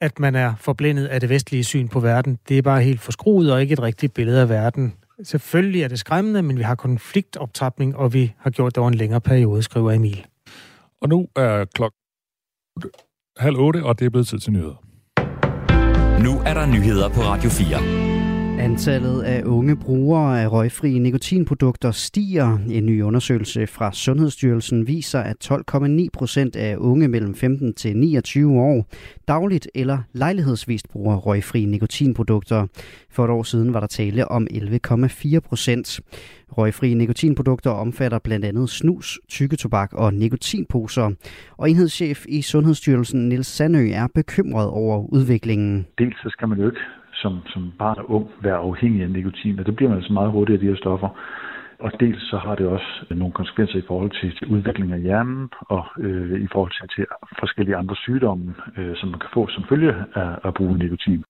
[0.00, 2.38] at man er forblændet af det vestlige syn på verden.
[2.48, 4.94] Det er bare helt forskruet og ikke et rigtigt billede af verden.
[5.22, 8.94] Selvfølgelig er det skræmmende, men vi har konfliktoptrapning, og vi har gjort det over en
[8.94, 10.26] længere periode, skriver Emil.
[11.00, 12.01] Og nu er klokken
[13.36, 14.76] halv otte, og det er blevet tid til nyheder.
[16.22, 18.11] Nu er der nyheder på Radio 4.
[18.62, 22.58] Antallet af unge brugere af røgfri nikotinprodukter stiger.
[22.70, 28.60] En ny undersøgelse fra Sundhedsstyrelsen viser, at 12,9 procent af unge mellem 15 til 29
[28.60, 28.86] år
[29.28, 32.66] dagligt eller lejlighedsvist bruger røgfri nikotinprodukter.
[33.10, 36.00] For et år siden var der tale om 11,4 procent.
[36.48, 41.10] Røgfri nikotinprodukter omfatter blandt andet snus, tykketobak og nikotinposer.
[41.56, 45.86] Og enhedschef i Sundhedsstyrelsen, Nils Sandø, er bekymret over udviklingen.
[45.98, 46.80] Dels så skal man jo ikke
[47.22, 50.30] som, som barn og ung være afhængig af nikotin, og det bliver man altså meget
[50.30, 51.08] hurtigt af de her stoffer.
[51.84, 55.00] Og dels så har det også øh, nogle konsekvenser i forhold til, til udvikling af
[55.00, 57.06] hjernen og øh, i forhold til, til
[57.38, 61.24] forskellige andre sygdomme, øh, som man kan få som følge af at bruge nikotin.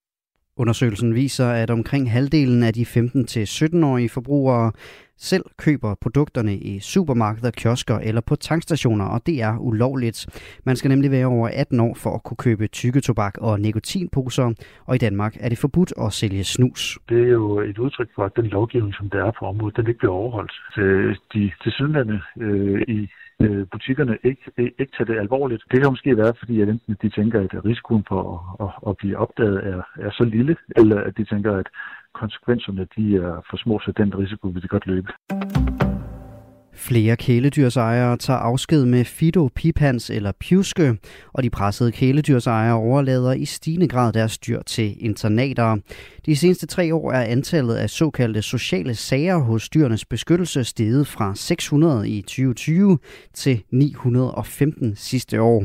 [0.57, 4.73] Undersøgelsen viser, at omkring halvdelen af de 15-17-årige forbrugere
[5.31, 10.19] selv køber produkterne i supermarkeder, kiosker eller på tankstationer, og det er ulovligt.
[10.65, 14.47] Man skal nemlig være over 18 år for at kunne købe tykketobak og nikotinposer,
[14.87, 16.99] og i Danmark er det forbudt at sælge snus.
[17.09, 19.87] Det er jo et udtryk for, at den lovgivning, som der er på området, den
[19.87, 20.53] ikke bliver overholdt.
[20.79, 23.09] Øh, de tilsyneladende øh, i
[23.41, 25.63] øh, butikkerne ikke, ikke tager det alvorligt.
[25.71, 28.97] Det kan måske være, fordi at enten de tænker, at risikoen for at, at, at
[28.97, 31.69] blive opdaget er, er så lille, eller at de tænker, at
[32.15, 35.13] konsekvenserne de er for små, så den risiko vil de godt løbe.
[36.83, 40.99] Flere kæledyrsejere tager afsked med Fido, Pipans eller Pjuske,
[41.33, 45.77] og de pressede kæledyrsejere overlader i stigende grad deres dyr til internater.
[46.27, 51.33] De seneste tre år er antallet af såkaldte sociale sager hos dyrenes beskyttelse steget fra
[51.37, 52.99] 600 i 2020
[53.35, 55.65] til 915 sidste år.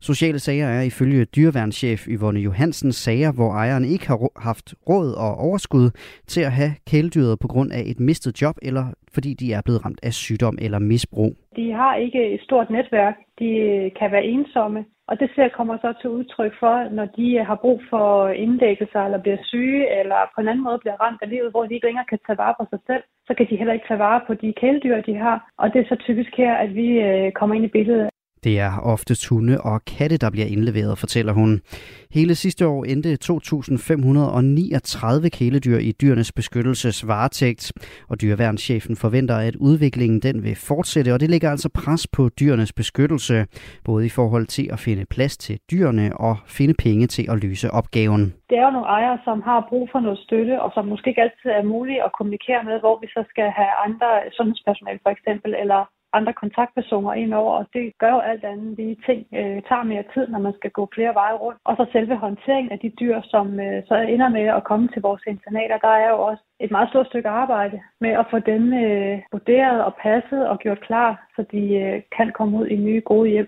[0.00, 5.36] Sociale sager er ifølge dyreværnschef Yvonne Johansen sager, hvor ejeren ikke har haft råd og
[5.38, 5.90] overskud
[6.26, 8.86] til at have kæledyret på grund af et mistet job, eller
[9.18, 11.32] fordi de er blevet ramt af sygdom eller misbrug.
[11.56, 13.16] De har ikke et stort netværk.
[13.38, 14.80] De øh, kan være ensomme.
[15.10, 19.00] Og det ser kommer så til udtryk for, når de øh, har brug for indlæggelser
[19.06, 21.86] eller bliver syge, eller på en anden måde bliver ramt af livet, hvor de ikke
[21.86, 24.32] længere kan tage vare på sig selv, så kan de heller ikke tage vare på
[24.42, 25.36] de kæledyr, de har.
[25.58, 28.08] Og det er så typisk her, at vi øh, kommer ind i billedet.
[28.48, 31.60] Det er ofte hunde og katte, der bliver indleveret, fortæller hun.
[32.18, 37.72] Hele sidste år endte 2.539 kæledyr i dyrenes beskyttelsesvaretægt,
[38.10, 42.72] og dyreværnschefen forventer, at udviklingen den vil fortsætte, og det lægger altså pres på dyrenes
[42.72, 43.46] beskyttelse,
[43.84, 47.70] både i forhold til at finde plads til dyrene og finde penge til at løse
[47.70, 48.34] opgaven.
[48.50, 51.22] Det er jo nogle ejere, som har brug for noget støtte, og som måske ikke
[51.22, 55.54] altid er muligt at kommunikere med, hvor vi så skal have andre sundhedspersonale for eksempel,
[55.62, 55.80] eller
[56.12, 60.04] andre kontaktpersoner ind over, og det gør jo alt andet lige ting, øh, tager mere
[60.14, 61.60] tid, når man skal gå flere veje rundt.
[61.64, 65.02] Og så selve håndteringen af de dyr, som øh, så ender med at komme til
[65.02, 68.72] vores internater, der er jo også et meget stort stykke arbejde med at få dem
[68.72, 73.02] øh, vurderet og passet og gjort klar, så de øh, kan komme ud i nye
[73.04, 73.46] gode hjem.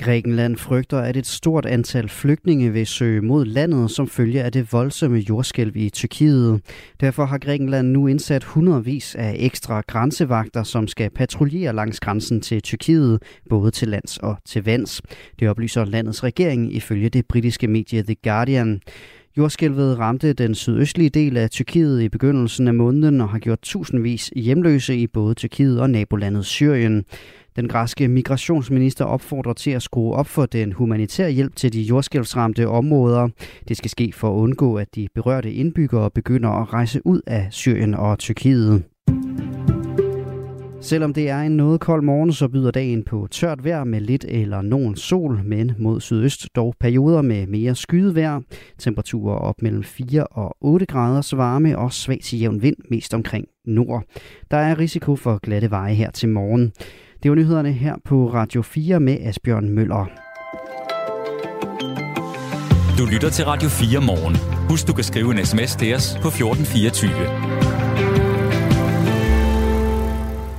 [0.00, 4.72] Grækenland frygter, at et stort antal flygtninge vil søge mod landet som følge af det
[4.72, 6.60] voldsomme jordskælv i Tyrkiet.
[7.00, 12.62] Derfor har Grækenland nu indsat hundredvis af ekstra grænsevagter, som skal patruljere langs grænsen til
[12.62, 15.02] Tyrkiet, både til lands og til vands.
[15.40, 18.80] Det oplyser landets regering ifølge det britiske medie The Guardian.
[19.36, 24.32] Jordskælvet ramte den sydøstlige del af Tyrkiet i begyndelsen af måneden og har gjort tusindvis
[24.36, 27.04] hjemløse i både Tyrkiet og nabolandet Syrien.
[27.56, 32.68] Den græske migrationsminister opfordrer til at skrue op for den humanitære hjælp til de jordskælvsramte
[32.68, 33.28] områder.
[33.68, 37.48] Det skal ske for at undgå, at de berørte indbyggere begynder at rejse ud af
[37.50, 38.82] Syrien og Tyrkiet.
[40.82, 44.24] Selvom det er en noget kold morgen, så byder dagen på tørt vejr med lidt
[44.28, 48.40] eller nogen sol, men mod sydøst dog perioder med mere skyet vejr.
[48.78, 53.46] Temperaturer op mellem 4 og 8 graders varme og svag til jævn vind mest omkring
[53.66, 54.04] nord.
[54.50, 56.72] Der er risiko for glatte veje her til morgen.
[57.22, 60.06] Det var nyhederne her på Radio 4 med Asbjørn Møller.
[62.98, 64.36] Du lytter til Radio 4 morgen.
[64.68, 67.89] Husk, du kan skrive en sms til os på 1424.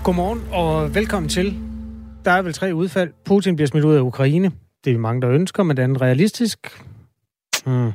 [0.04, 1.60] Godmorgen og velkommen til.
[2.26, 3.10] Der er vel tre udfald.
[3.26, 4.52] Putin bliver smidt ud af Ukraine.
[4.86, 6.84] Det er mange, der ønsker, men det er realistisk.
[7.66, 7.92] Hmm.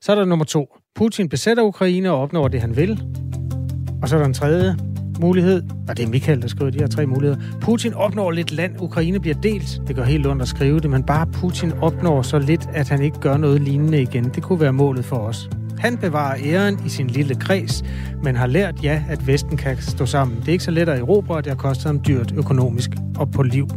[0.00, 0.76] Så er der nummer to.
[0.94, 3.02] Putin besætter Ukraine og opnår det, han vil.
[4.02, 4.76] Og så er der en tredje.
[5.20, 7.40] mulighed, og det er Michael, der skriver de her tre muligheder.
[7.60, 9.80] Putin opnår lidt land, Ukraine bliver delt.
[9.88, 13.02] Det går helt ondt at skrive det, men bare Putin opnår så lidt, at han
[13.02, 14.24] ikke gør noget lignende igen.
[14.24, 15.50] Det kunne være målet for os.
[15.78, 17.84] Han bevarer æren i sin lille kreds,
[18.22, 20.36] men har lært, ja, at Vesten kan stå sammen.
[20.40, 23.30] Det er ikke så let at erobre, og det har kostet ham dyrt økonomisk og
[23.30, 23.68] på liv.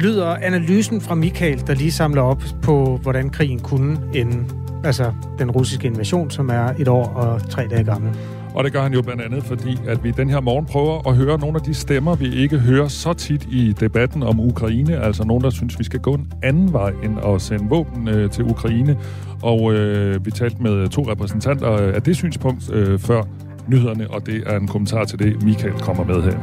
[0.00, 4.44] Lyder analysen fra Michael, der lige samler op på, hvordan krigen kunne ende.
[4.84, 8.16] Altså den russiske invasion, som er et år og tre dage gammel.
[8.56, 11.16] Og det gør han jo blandt andet, fordi at vi den her morgen prøver at
[11.16, 15.00] høre nogle af de stemmer, vi ikke hører så tit i debatten om Ukraine.
[15.04, 18.30] Altså nogen, der synes, vi skal gå en anden vej end at sende våben øh,
[18.30, 18.96] til Ukraine.
[19.42, 23.22] Og øh, vi talte med to repræsentanter af det synspunkt øh, før
[23.68, 26.38] nyhederne, og det er en kommentar til det, Michael kommer med her.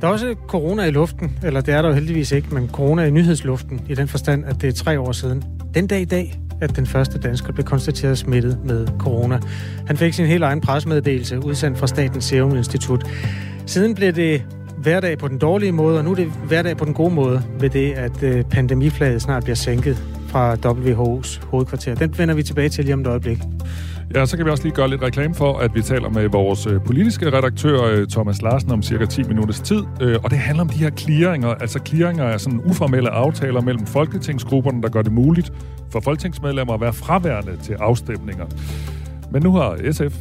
[0.00, 3.04] Der er også corona i luften, eller det er der jo heldigvis ikke, men corona
[3.04, 5.44] i nyhedsluften i den forstand, at det er tre år siden.
[5.74, 9.40] Den dag i dag, at den første dansker blev konstateret smittet med corona.
[9.86, 13.06] Han fik sin helt egen presmeddelelse udsendt fra Statens Serum Institut.
[13.66, 14.42] Siden blev det
[14.76, 17.70] hverdag på den dårlige måde, og nu er det hverdag på den gode måde, ved
[17.70, 21.94] det, at øh, pandemiflaget snart bliver sænket fra WHO's hovedkvarter.
[21.94, 23.38] Den vender vi tilbage til lige om et øjeblik.
[24.14, 26.66] Ja, så kan vi også lige gøre lidt reklame for, at vi taler med vores
[26.66, 29.82] øh, politiske redaktør, øh, Thomas Larsen, om cirka 10 minutters tid.
[30.00, 31.48] Øh, og det handler om de her clearinger.
[31.48, 35.52] Altså clearinger er sådan uformelle aftaler mellem folketingsgrupperne, der gør det muligt
[35.92, 38.46] for folketingsmedlemmer at være fraværende til afstemninger.
[39.32, 40.16] Men nu har SF,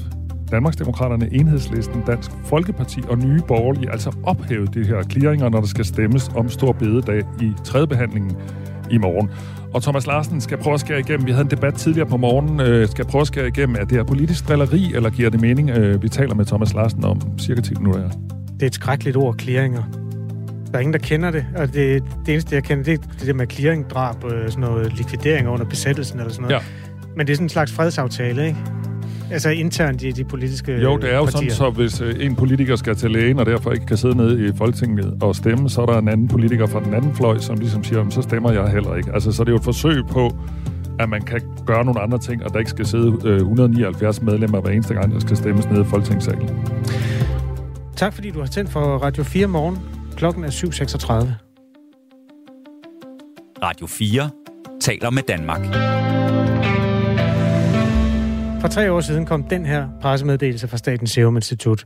[0.52, 5.86] Danmarksdemokraterne, Enhedslisten, Dansk Folkeparti og Nye Borgerlige altså ophævet de her clearinger, når der skal
[5.86, 8.38] stemmes om stor bededag i tredje behandlingen
[8.92, 9.30] i morgen.
[9.74, 11.26] Og Thomas Larsen skal prøve at skære igennem.
[11.26, 12.60] Vi havde en debat tidligere på morgen.
[12.60, 13.76] Øh, skal prøve at skære igennem.
[13.76, 15.70] Er det her politisk drilleri, eller giver det mening?
[15.70, 18.10] Øh, vi taler med Thomas Larsen om cirka 10 minutter.
[18.54, 19.84] Det er et skrækkeligt ord, clearinger.
[20.72, 23.28] Der er ingen, der kender det, og det, det eneste, jeg kender, det er det
[23.28, 26.56] der med clearing, drab, øh, sådan noget likvidering under besættelsen eller sådan noget.
[26.56, 26.66] Ja.
[27.16, 28.60] Men det er sådan en slags fredsaftale, ikke?
[29.32, 31.52] Altså internt i de politiske Jo, det er jo partier.
[31.52, 34.48] sådan, så hvis øh, en politiker skal til lægen, og derfor ikke kan sidde nede
[34.48, 37.58] i Folketinget og stemme, så er der en anden politiker fra den anden fløj, som
[37.58, 39.12] ligesom siger, så stemmer jeg heller ikke.
[39.14, 40.36] Altså, så det er jo et forsøg på,
[41.00, 44.72] at man kan gøre nogle andre ting, og der ikke skal sidde 179 medlemmer hver
[44.72, 46.50] eneste gang, der skal stemmes nede i Folketingssalen.
[47.96, 49.78] Tak fordi du har tændt for Radio 4 morgen.
[50.16, 51.46] Klokken er 7.36.
[53.64, 54.30] Radio 4
[54.82, 55.62] taler med Danmark.
[58.62, 61.86] For tre år siden kom den her pressemeddelelse fra Statens Serum Institut.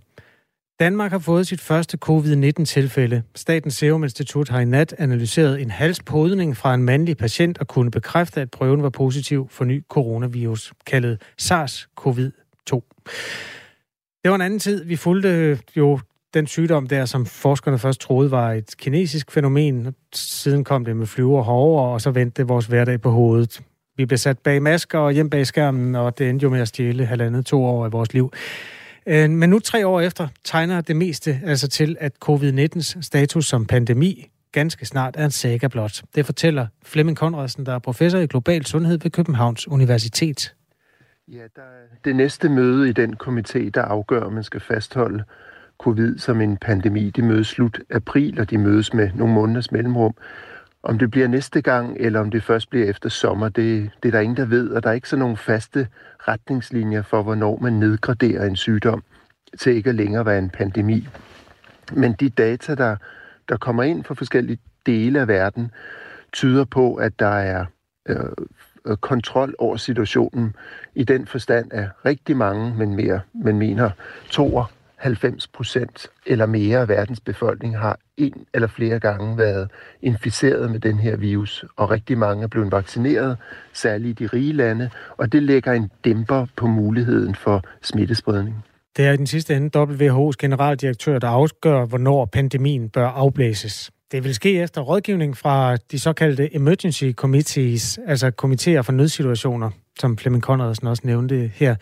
[0.80, 3.24] Danmark har fået sit første covid-19-tilfælde.
[3.36, 7.92] Statens Serum Institut har i nat analyseret en halspodning fra en mandlig patient og kunne
[7.92, 12.82] bekræfte, at prøven var positiv for ny coronavirus, kaldet SARS-CoV-2.
[14.24, 14.86] Det var en anden tid.
[14.86, 16.00] Vi fulgte øh, jo
[16.34, 19.96] den sygdom der, som forskerne først troede var et kinesisk fænomen.
[20.14, 23.62] Siden kom det med flyver og og så vendte det vores hverdag på hovedet.
[23.98, 26.68] Vi blev sat bag masker og hjem bag skærmen, og det endte jo med at
[26.68, 28.34] stjæle halvandet to år af vores liv.
[29.08, 33.66] Øh, men nu tre år efter tegner det meste altså til, at covid-19's status som
[33.66, 36.02] pandemi ganske snart er en saga blot.
[36.16, 40.56] Det fortæller Flemming Konradsen, der er professor i global sundhed ved Københavns Universitet.
[41.28, 45.24] Ja, der er det næste møde i den komité, der afgør, om man skal fastholde
[45.78, 47.10] covid som en pandemi.
[47.10, 50.16] De mødes slut april, og de mødes med nogle måneders mellemrum.
[50.84, 54.12] Om det bliver næste gang, eller om det først bliver efter sommer, det, det er
[54.12, 55.88] der ingen, der ved, og der er ikke så nogle faste
[56.28, 59.04] retningslinjer for, hvornår man nedgraderer en sygdom
[59.60, 61.08] til ikke at længere være en pandemi.
[61.93, 62.96] Men de data, der,
[63.50, 65.72] der kommer ind fra forskellige dele af verden,
[66.34, 67.65] tyder på, at der er
[68.10, 68.17] øh,
[68.86, 70.56] øh kontrol over situationen
[70.96, 73.89] i den forstand at rigtig mange, men mere, men mener
[75.04, 80.80] 90 procent eller mere af verdens befolkning har en eller flere gange været inficeret med
[80.80, 83.38] den her virus, og rigtig mange er blevet vaccineret,
[83.74, 88.56] særligt i de rige lande, og det lægger en dæmper på muligheden for smittespredning.
[88.98, 93.92] Det er i den sidste ende WHO's generaldirektør, der afgør, hvornår pandemien bør afblæses.
[94.12, 100.18] Det vil ske efter rådgivning fra de såkaldte emergency committees, altså komitéer for nødsituationer, som
[100.18, 101.76] Flemming Conradsen også nævnte her.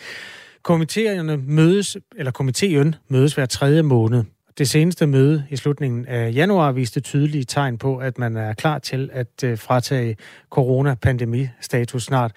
[0.64, 4.24] Komiteerne mødes, eller komiteen mødes hver tredje måned.
[4.58, 8.80] Det seneste møde i slutningen af januar viste tydelige tegn på, at man er klar
[8.80, 10.18] til at øh, fratage
[10.50, 12.32] coronapandemistatus snart.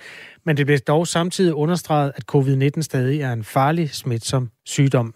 [0.44, 5.14] Men det blev dog samtidig understreget, at covid-19 stadig er en farlig smitsom sygdom.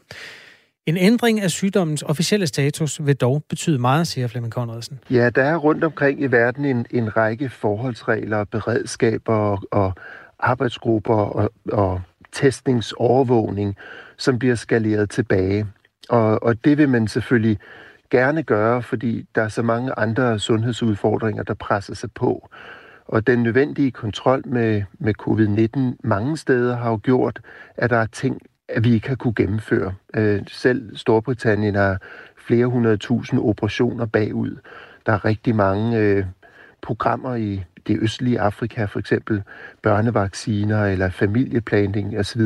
[0.86, 4.98] En ændring af sygdommens officielle status vil dog betyde meget, siger Flemming Conradsen.
[5.10, 9.92] Ja, der er rundt omkring i verden en, en række forholdsregler, beredskaber og, og
[10.38, 12.00] arbejdsgrupper og, og
[12.32, 13.76] testningsovervågning,
[14.16, 15.66] som bliver skaleret tilbage.
[16.08, 17.58] Og, og det vil man selvfølgelig
[18.10, 22.48] gerne gøre, fordi der er så mange andre sundhedsudfordringer, der presser sig på.
[23.06, 27.40] Og den nødvendige kontrol med, med covid-19 mange steder har jo gjort,
[27.76, 29.94] at der er ting at vi ikke har kunne gennemføre.
[30.16, 31.98] Øh, selv Storbritannien har
[32.36, 34.56] flere hundrede tusind operationer bagud.
[35.06, 36.24] Der er rigtig mange øh,
[36.82, 39.42] programmer i det østlige Afrika, for eksempel
[39.82, 42.40] børnevacciner eller familieplanning osv.,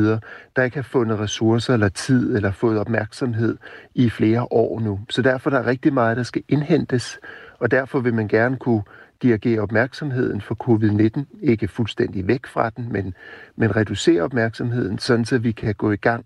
[0.55, 3.57] der ikke har fundet ressourcer eller tid eller fået opmærksomhed
[3.95, 4.99] i flere år nu.
[5.09, 7.19] Så derfor der er der rigtig meget, der skal indhentes,
[7.59, 8.83] og derfor vil man gerne kunne
[9.21, 13.13] dirigere opmærksomheden for covid-19, ikke fuldstændig væk fra den, men,
[13.55, 16.25] men reducere opmærksomheden, sådan så vi kan gå i gang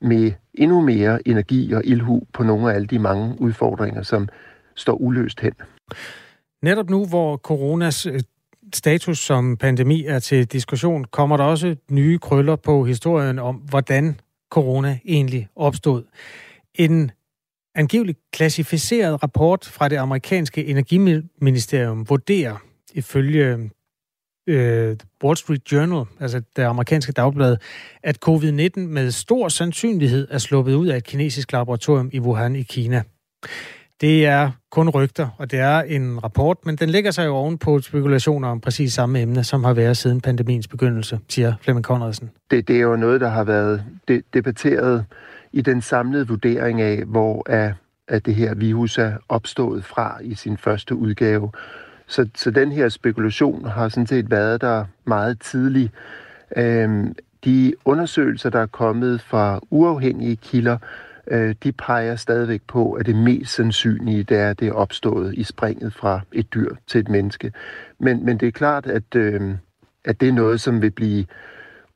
[0.00, 4.28] med endnu mere energi og ilhu på nogle af alle de mange udfordringer, som
[4.74, 5.52] står uløst hen.
[6.62, 8.20] Netop nu, hvor coronas øh,
[8.74, 14.20] status som pandemi er til diskussion, kommer der også nye krøller på historien om, hvordan
[14.50, 16.04] corona egentlig opstod.
[16.74, 17.10] En
[17.74, 22.56] angiveligt klassificeret rapport fra det amerikanske energiministerium vurderer
[22.94, 23.70] ifølge
[24.46, 27.56] øh, Wall Street Journal, altså det amerikanske dagblad,
[28.02, 32.62] at covid-19 med stor sandsynlighed er sluppet ud af et kinesisk laboratorium i Wuhan i
[32.62, 33.02] Kina.
[34.00, 37.58] Det er kun rygter, og det er en rapport, men den lægger sig jo oven
[37.58, 42.30] på spekulationer om præcis samme emne, som har været siden pandemiens begyndelse, siger Flemming Conradsen.
[42.50, 43.84] Det, det er jo noget, der har været
[44.34, 45.04] debatteret
[45.52, 47.72] i den samlede vurdering af, hvor er,
[48.08, 51.50] at det her virus er opstået fra i sin første udgave.
[52.06, 55.92] Så, så den her spekulation har sådan set været der meget tidligt.
[56.56, 60.78] Øhm, de undersøgelser, der er kommet fra uafhængige kilder,
[61.30, 65.34] øh, de peger stadigvæk på, at det mest sandsynlige det er, at det er opstået
[65.34, 67.52] i springet fra et dyr til et menneske.
[67.98, 69.54] Men, men det er klart, at, øh,
[70.04, 71.26] at det er noget, som vil blive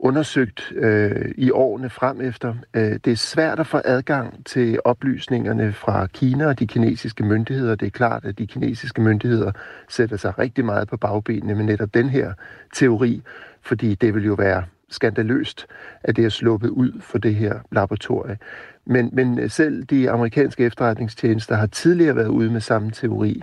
[0.03, 2.55] undersøgt øh, i årene frem efter.
[2.75, 7.75] Øh, det er svært at få adgang til oplysningerne fra Kina og de kinesiske myndigheder.
[7.75, 9.53] Det er klart, at de kinesiske myndigheder
[9.89, 12.33] sætter sig rigtig meget på bagbenene med netop den her
[12.75, 13.23] teori,
[13.63, 15.67] fordi det vil jo være skandaløst,
[16.03, 18.39] at det er sluppet ud for det her laboratorie.
[18.87, 23.43] Men, men selv de amerikanske efterretningstjenester har tidligere været ude med samme teori.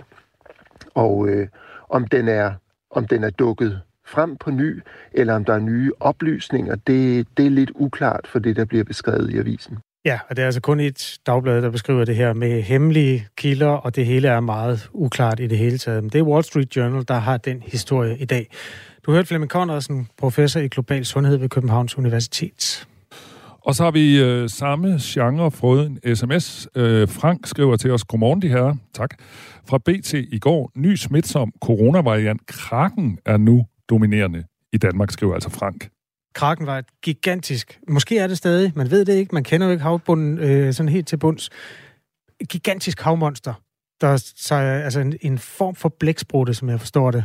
[0.94, 1.48] Og øh,
[1.88, 2.52] om, den er,
[2.90, 4.82] om den er dukket frem på ny,
[5.12, 8.84] eller om der er nye oplysninger, det, det er lidt uklart for det, der bliver
[8.84, 9.78] beskrevet i avisen.
[10.04, 13.68] Ja, og det er altså kun et dagblad, der beskriver det her med hemmelige kilder,
[13.68, 16.02] og det hele er meget uklart i det hele taget.
[16.02, 18.50] Men det er Wall Street Journal, der har den historie i dag.
[19.06, 22.88] Du hørte Flemming Conradsen, professor i global sundhed ved Københavns Universitet.
[23.60, 26.68] Og så har vi øh, samme genre fået en sms.
[26.74, 29.10] Øh, Frank skriver til os, godmorgen de her, tak.
[29.68, 35.50] Fra BT i går, ny smitsom coronavariant Kraken er nu dominerende i Danmark, skriver altså
[35.50, 35.90] Frank.
[36.34, 39.72] Kraken var et gigantisk, måske er det stadig, man ved det ikke, man kender jo
[39.72, 41.50] ikke havbunden øh, sådan helt til bunds,
[42.40, 43.54] et gigantisk havmonster,
[44.00, 47.24] der så, altså en, en form for blæksprutte, som jeg forstår det,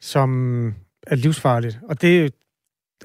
[0.00, 0.74] som
[1.06, 1.78] er livsfarligt.
[1.88, 2.32] Og det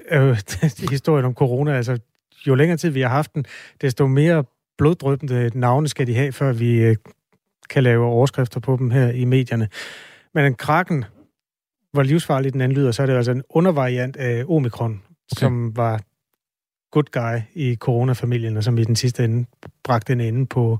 [0.08, 0.36] er jo
[0.90, 1.98] historien om corona, altså
[2.46, 3.44] jo længere tid vi har haft den,
[3.80, 4.44] desto mere
[4.78, 6.96] bloddrøbende navne skal de have, før vi øh,
[7.70, 9.68] kan lave overskrifter på dem her i medierne.
[10.34, 11.04] Men en kraken,
[11.92, 15.40] hvor livsfarlig den anden lyder, så er det altså en undervariant af omikron, okay.
[15.40, 16.00] som var
[16.90, 19.46] good guy i coronafamilien, og som i den sidste ende
[19.84, 20.78] bragte en ende på,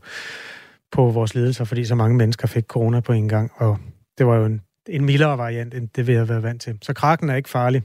[0.93, 3.79] på vores ledelser, fordi så mange mennesker fik corona på en gang, og
[4.18, 6.78] det var jo en, en mildere variant, end det vi have været vant til.
[6.83, 7.83] Så kraken er ikke farlig.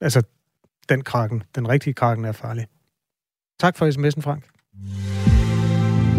[0.00, 0.22] Altså,
[0.88, 2.66] den kraken, den rigtige kraken er farlig.
[3.60, 4.44] Tak for sms'en, Frank.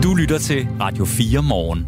[0.04, 1.86] Du lytter til Radio 4 morgen.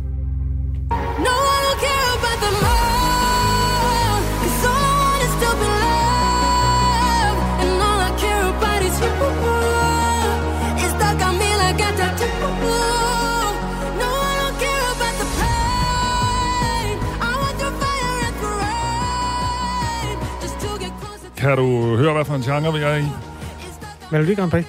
[21.38, 23.04] Kan du høre, hvad for en genre vi er i?
[24.12, 24.66] Melodi Grand Prix.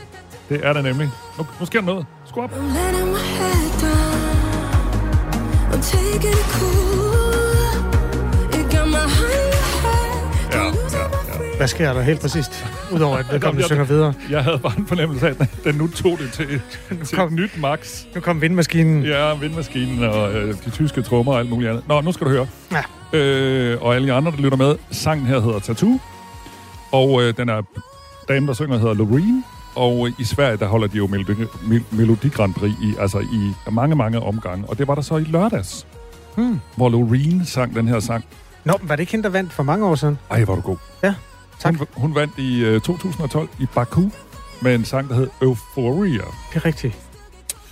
[0.48, 1.10] Det er det nemlig.
[1.38, 2.06] Nu, nu sker der noget.
[2.26, 2.52] Skru op.
[2.52, 3.08] Ja, ja, ja.
[11.56, 12.66] Hvad sker der helt præcist?
[12.92, 14.14] Udover at vedkommende synger videre.
[14.30, 16.60] Jeg havde bare en fornemmelse af, at den nu tog det til,
[17.04, 18.04] til kom, et nyt max.
[18.14, 19.02] Nu kom vindmaskinen.
[19.04, 21.88] Ja, vindmaskinen og øh, de tyske trommer og alt muligt andet.
[21.88, 22.46] Nå, nu skal du høre.
[22.72, 23.18] Ja.
[23.18, 24.76] Øh, og alle de andre, der lytter med.
[24.90, 25.98] Sangen her hedder Tattoo.
[26.93, 27.62] Og øh, den er
[28.28, 29.45] dame, der synger, hedder Loreen.
[29.74, 31.32] Og i Sverige, der holder de jo Melodi,
[31.91, 34.68] Melodi Grand Prix i, altså i mange, mange omgange.
[34.68, 35.86] Og det var der så i lørdags,
[36.36, 36.61] hmm.
[36.76, 38.24] hvor Loreen sang den her sang.
[38.64, 40.18] Nå, var det ikke hende, der vandt for mange år siden?
[40.30, 40.76] Ej, var du god.
[41.03, 41.14] Ja,
[41.59, 41.76] tak.
[41.76, 44.03] Hun, hun vandt i uh, 2012 i Baku
[44.61, 46.24] med en sang, der hed Euphoria.
[46.55, 46.99] Det er rigtigt.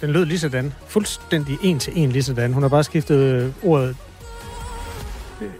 [0.00, 0.72] Den lød lige sådan.
[0.86, 2.52] Fuldstændig en til en lige sådan.
[2.52, 3.96] Hun har bare skiftet øh, ordet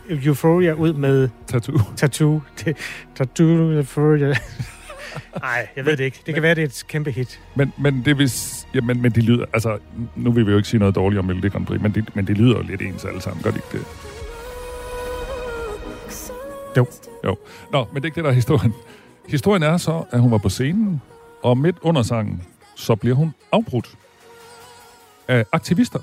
[0.09, 1.29] Euphoria ud med...
[1.47, 1.79] Tattoo.
[1.97, 2.43] Tattoo.
[3.15, 4.35] Tattoo, Euphoria.
[5.41, 6.23] Nej, jeg ved det ikke.
[6.27, 7.41] Det kan være, det er et kæmpe hit.
[7.55, 9.79] Men, men det hvis, ja, men, men de lyder, altså,
[10.17, 12.27] nu vil vi jo ikke sige noget dårligt om Melodi Grand Prix, men de, men
[12.27, 13.87] de lyder jo lidt ens alle sammen, gør de ikke det?
[16.77, 16.87] Jo.
[17.25, 17.37] Jo.
[17.73, 18.75] Nå, men det er ikke det, der er historien.
[19.29, 21.03] Historien er så, at hun var på scenen,
[21.43, 22.43] og midt under sangen,
[22.77, 23.99] så bliver hun afbrudt
[25.29, 25.99] af aktivister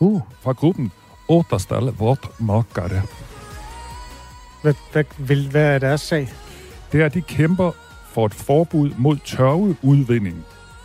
[0.00, 0.20] uh.
[0.40, 0.92] fra gruppen
[1.28, 3.02] Återstalle Vort Makare.
[4.62, 6.28] Hvad, hvad, vil, hvad er deres sag?
[6.92, 7.70] Det er, at de kæmper
[8.12, 10.44] for et forbud mod tørveudvinding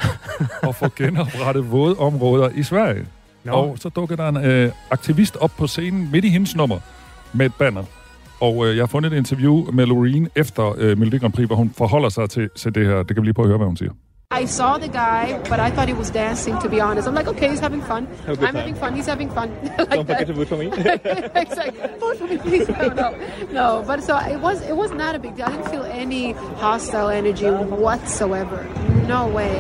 [0.68, 3.06] og for genoprettet våde områder i Sverige.
[3.44, 3.52] Nå.
[3.52, 6.80] Og så dukker der en øh, aktivist op på scenen midt i hendes nummer
[7.34, 7.84] med et banner.
[8.40, 11.56] Og øh, jeg har fundet et interview med Loreen efter øh, Melodi Grand Prix, hvor
[11.56, 13.04] hun forholder sig til, til det her.
[13.04, 13.92] Det kan vi lige prøve at høre, hvad hun siger.
[14.42, 17.08] I saw the guy, but I thought he was dancing, to be honest.
[17.08, 18.08] I'm like, okay, he's having fun.
[18.26, 18.56] Have I'm time.
[18.56, 18.96] having fun.
[18.96, 19.54] He's having fun.
[19.78, 20.66] like Don't forget to vote for me.
[21.36, 22.00] exactly.
[22.00, 22.68] Vote for me, please.
[22.68, 23.18] No, no,
[23.52, 23.84] no.
[23.86, 24.64] But so it was.
[24.64, 25.46] It was not a big deal.
[25.46, 28.64] I didn't feel any hostile energy whatsoever.
[29.08, 29.60] No way.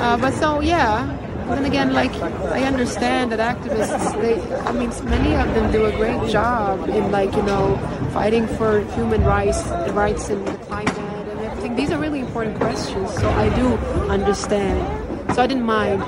[0.00, 1.10] Uh, but so yeah.
[1.50, 2.14] And then again, like
[2.60, 4.40] I understand that activists, they,
[4.70, 7.76] I mean, many of them do a great job in like you know
[8.14, 9.62] fighting for human rights,
[9.92, 11.01] rights and the climate
[11.76, 13.66] These are really important questions, so I do
[14.14, 14.76] understand.
[15.34, 16.02] So I didn't mind.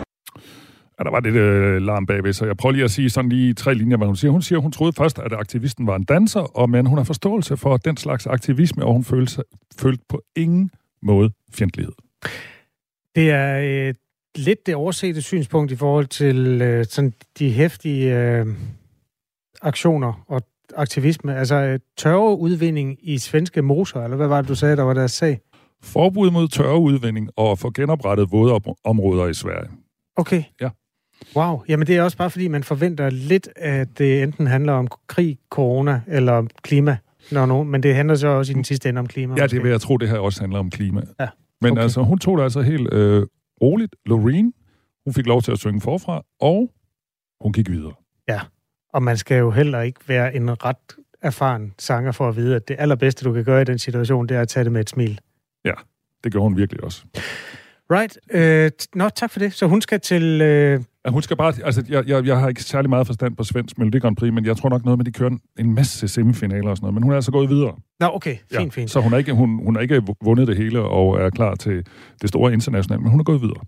[0.99, 3.55] Ja, der var lidt øh, larm bagved, så jeg prøver lige at sige sådan lige
[3.55, 4.31] tre linjer, hvad hun siger.
[4.31, 7.57] Hun siger, hun troede først, at aktivisten var en danser, og men hun har forståelse
[7.57, 9.45] for den slags aktivisme, og hun følte, sig,
[9.79, 10.71] følte på ingen
[11.03, 11.93] måde fjendtlighed.
[13.15, 13.59] Det er
[13.89, 13.95] øh,
[14.37, 18.47] lidt det oversete synspunkt i forhold til øh, sådan de hæftige øh,
[19.63, 20.43] aktioner og
[20.77, 21.37] aktivisme.
[21.37, 25.13] Altså øh, tørreudvinding i svenske moser, eller hvad var det, du sagde, der var deres
[25.13, 25.41] sag?
[25.85, 29.69] Forbud mod tørreudvinding og få genoprettet våde om- områder i Sverige.
[30.17, 30.43] Okay.
[30.61, 30.69] Ja.
[31.37, 31.63] Wow.
[31.69, 35.39] Jamen det er også bare fordi, man forventer lidt, at det enten handler om krig,
[35.51, 36.97] corona eller klima.
[37.33, 39.35] Nå, no, men det handler så også i den sidste ende om klima.
[39.37, 39.55] Ja, måske.
[39.57, 41.03] det vil jeg tro, det her også handler om klima.
[41.21, 41.29] Ja.
[41.61, 41.83] Men Okay.
[41.83, 43.27] altså, hun tog det altså helt øh,
[43.63, 43.97] roligt.
[44.07, 44.53] Loreen,
[45.07, 46.71] hun fik lov til at synge forfra, og
[47.41, 47.93] hun gik videre.
[48.29, 48.41] Ja,
[48.93, 50.77] og man skal jo heller ikke være en ret
[51.23, 54.37] erfaren sanger for at vide, at det allerbedste, du kan gøre i den situation, det
[54.37, 55.21] er at tage det med et smil.
[55.65, 55.73] Ja,
[56.25, 57.05] det gjorde hun virkelig også.
[57.91, 58.19] Right.
[58.33, 59.53] Øh, nå, tak for det.
[59.53, 60.41] Så hun skal til...
[60.43, 63.45] Øh, Ja, hun skal bare, altså, jeg, jeg, jeg har ikke særlig meget forstand på
[63.45, 65.75] svensk Melodi Grand Prix, men jeg tror nok noget med, at de kører en, en
[65.75, 67.75] masse semifinaler og sådan noget, men hun er altså gået videre.
[68.01, 68.31] nå, okay.
[68.31, 68.91] Fint, Ja, fint.
[68.91, 71.87] Så hun har, ikke, hun, hun har ikke vundet det hele og er klar til
[72.23, 73.61] det store internationale, men hun er gået videre.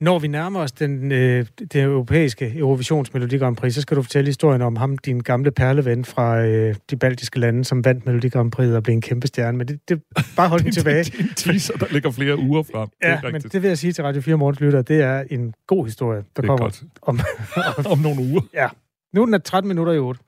[0.00, 4.02] Når vi nærmer os den, øh, det europæiske Eurovisions Melodi Grand Prix, så skal du
[4.02, 8.28] fortælle historien om ham, din gamle perleven fra øh, de baltiske lande, som vandt Melodi
[8.28, 9.58] Grand Prix og blev en kæmpe stjerne.
[9.58, 10.02] Men det, det
[10.36, 11.04] bare hold den tilbage.
[11.04, 12.88] Det er en teaser, der ligger flere uger frem.
[13.02, 15.54] det Ja, men det vil jeg sige til Radio 4 Morgens Lytter, det er en
[15.66, 16.82] god historie, der Det er kommer godt.
[17.02, 17.20] om,
[17.92, 18.40] om nogle uger.
[18.54, 18.68] Ja.
[19.14, 20.20] Nu er den er 13 minutter i 8.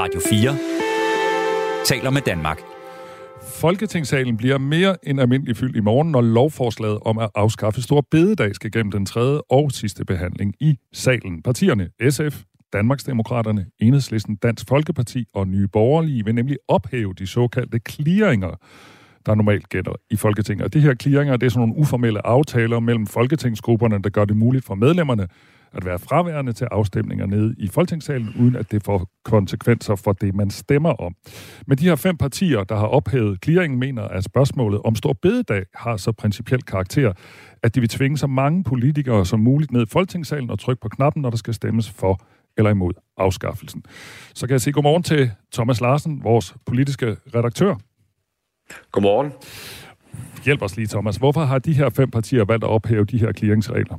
[0.00, 0.56] Radio 4
[1.84, 2.77] taler med Danmark.
[3.60, 8.54] Folketingssalen bliver mere end almindelig fyldt i morgen, når lovforslaget om at afskaffe Stor Bededag
[8.54, 11.42] skal gennem den tredje og sidste behandling i salen.
[11.42, 12.42] Partierne SF,
[12.72, 18.60] Danmarksdemokraterne, Enhedslisten, Dansk Folkeparti og Nye Borgerlige vil nemlig ophæve de såkaldte clearinger,
[19.26, 20.64] der normalt gælder i Folketinget.
[20.64, 24.36] Og de her clearinger, det er sådan nogle uformelle aftaler mellem folketingsgrupperne, der gør det
[24.36, 25.28] muligt for medlemmerne
[25.72, 30.34] at være fraværende til afstemninger nede i Folketingssalen, uden at det får konsekvenser for det,
[30.34, 31.14] man stemmer om.
[31.66, 35.64] Men de her fem partier, der har ophævet clearingen, mener, at spørgsmålet om stor bededag
[35.74, 37.12] har så principiel karakter,
[37.62, 40.88] at de vil tvinge så mange politikere som muligt ned i Folketingssalen og trykke på
[40.88, 42.20] knappen, når der skal stemmes for
[42.56, 43.84] eller imod afskaffelsen.
[44.34, 47.74] Så kan jeg sige godmorgen til Thomas Larsen, vores politiske redaktør.
[48.92, 49.32] Godmorgen.
[50.44, 51.16] Hjælp os lige, Thomas.
[51.16, 53.98] Hvorfor har de her fem partier valgt at ophæve de her clearingsregler?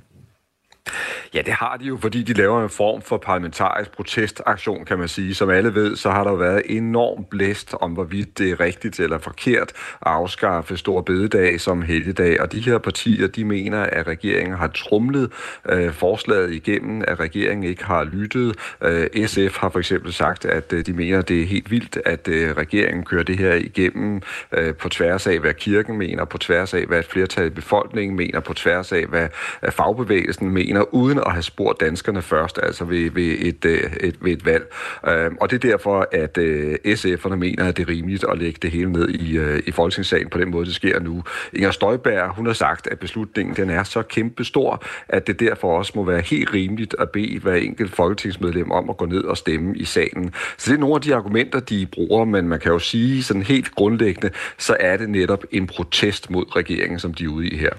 [1.34, 5.08] Ja, det har de jo, fordi de laver en form for parlamentarisk protestaktion, kan man
[5.08, 5.36] sige.
[5.36, 9.18] Som alle ved, så har der været enorm blæst om, hvorvidt det er rigtigt eller
[9.18, 9.72] forkert
[10.02, 12.42] at afskaffe Stor Bededag som helligdag.
[12.42, 15.32] Og de her partier, de mener, at regeringen har trumlet
[15.70, 18.56] øh, forslaget igennem, at regeringen ikke har lyttet.
[18.84, 21.98] Øh, SF har for eksempel sagt, at øh, de mener, at det er helt vildt,
[22.06, 24.22] at øh, regeringen kører det her igennem
[24.52, 28.18] øh, på tværs af, hvad kirken mener, på tværs af, hvad et flertal i befolkningen
[28.18, 29.28] mener, på tværs af, hvad
[29.72, 34.32] fagbevægelsen mener, uden at have spurgt danskerne først, altså ved, ved, et, øh, et, ved
[34.32, 34.74] et valg.
[35.08, 38.60] Øhm, og det er derfor, at øh, SF'erne mener, at det er rimeligt at lægge
[38.62, 41.24] det hele ned i, øh, i folketingssagen på den måde, det sker nu.
[41.54, 45.78] Inger Støjberg, hun har sagt, at beslutningen den er så kæmpe stor, at det derfor
[45.78, 49.38] også må være helt rimeligt at bede hver enkelt folketingsmedlem om at gå ned og
[49.38, 50.34] stemme i salen.
[50.58, 53.44] Så det er nogle af de argumenter, de bruger, men man kan jo sige sådan
[53.44, 57.58] helt grundlæggende, så er det netop en protest mod regeringen, som de er ude i
[57.58, 57.70] her.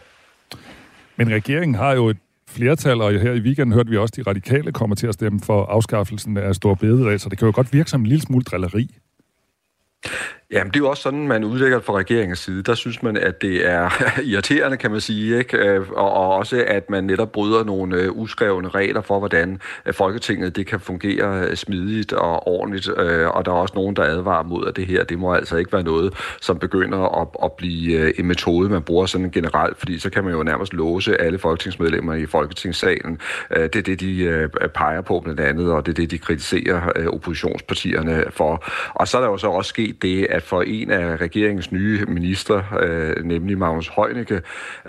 [1.16, 2.16] Men regeringen har jo et
[2.51, 5.40] flertal, og her i weekenden hørte vi også, at de radikale kommer til at stemme
[5.40, 8.44] for afskaffelsen af store Bededag, så det kan jo godt virke som en lille smule
[8.44, 8.96] drilleri.
[10.53, 12.62] Jamen, det er jo også sådan, man udlægger fra regeringens side.
[12.62, 13.90] Der synes man, at det er
[14.30, 15.57] irriterende, kan man sige, ikke?
[15.57, 19.94] Øh, og, og også, at man netop bryder nogle øh, uskrevne regler for, hvordan øh,
[19.94, 22.88] Folketinget det kan fungere smidigt og ordentligt.
[22.88, 25.72] Og der er også nogen, der advarer mod, at det her, det må altså ikke
[25.72, 30.11] være noget, som begynder at, at blive en metode, man bruger sådan generelt, fordi så
[30.11, 33.18] kan man jo nærmest låse alle folketingsmedlemmer i Folketingssalen.
[33.51, 38.24] Det er det, de peger på blandt andet, og det er det, de kritiserer oppositionspartierne
[38.30, 38.64] for.
[38.94, 42.05] Og så er der jo så også sket det, at for en af regeringens nye
[42.09, 44.43] ministre, øh, nemlig Magnus Heunicke,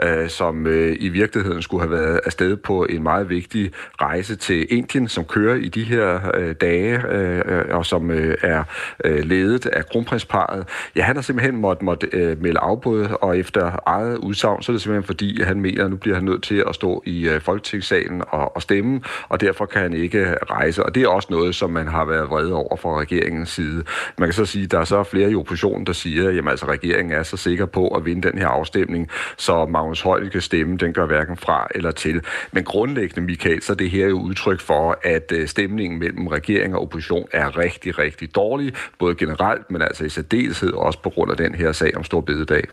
[0.03, 3.71] øh, som øh, i virkeligheden skulle have været afsted på en meget vigtig
[4.01, 8.37] rejse til Indien, som kører i de her øh, dage, øh, øh og som øh,
[8.41, 8.63] er
[9.05, 10.67] øh, ledet af kronprinsparet.
[10.95, 14.73] Ja, han har simpelthen måtte, måtte, øh, melde afbud, og efter eget udsagn, så er
[14.73, 17.27] det simpelthen fordi, at han mener, at nu bliver han nødt til at stå i
[17.27, 20.83] øh, folketingssalen og, og stemme, og derfor kan han ikke rejse.
[20.83, 23.83] Og det er også noget, som man har været vrede over fra regeringens side.
[24.17, 27.13] Man kan så sige, at der er så flere oppositionen, der siger, at altså, regeringen
[27.13, 31.05] er så sikker på at vinde den her afstemning, så Magnus Heunicke stemme, den gør
[31.05, 32.21] hverken fra eller til.
[32.51, 36.75] Men grundlæggende, Michael, så er det her jo udtryk for, at øh, stemningen mellem regering
[36.75, 41.31] og opposition er rigtig, rigtig dårlig, både generelt, men altså i særdeleshed også på grund
[41.31, 42.63] af den her sag om Stor Bededag.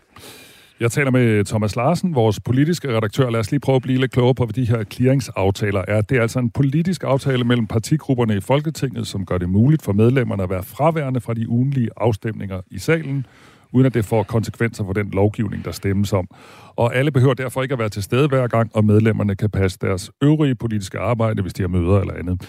[0.79, 3.29] Jeg taler med Thomas Larsen, vores politiske redaktør.
[3.29, 6.01] Lad os lige prøve at blive lidt klogere på, hvad de her clearingsaftaler er.
[6.01, 9.93] Det er altså en politisk aftale mellem partigrupperne i Folketinget, som gør det muligt for
[9.93, 13.25] medlemmerne at være fraværende fra de ugenlige afstemninger i salen,
[13.71, 16.27] uden at det får konsekvenser for den lovgivning, der stemmes om.
[16.75, 19.77] Og alle behøver derfor ikke at være til stede hver gang, og medlemmerne kan passe
[19.81, 22.41] deres øvrige politiske arbejde, hvis de har møder eller andet.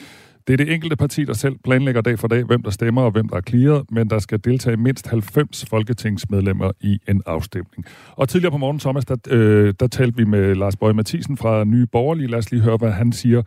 [0.46, 3.10] Det er det enkelte parti, der selv planlægger dag for dag, hvem der stemmer og
[3.10, 7.84] hvem der er clearet, men der skal deltage mindst 90 folketingsmedlemmer i en afstemning.
[8.16, 11.64] Og tidligere på morgen, Thomas, der, øh, der talte vi med Lars Bøge Mathisen fra
[11.64, 12.28] Nye Borgerlige.
[12.28, 13.42] Lad os lige høre, hvad han siger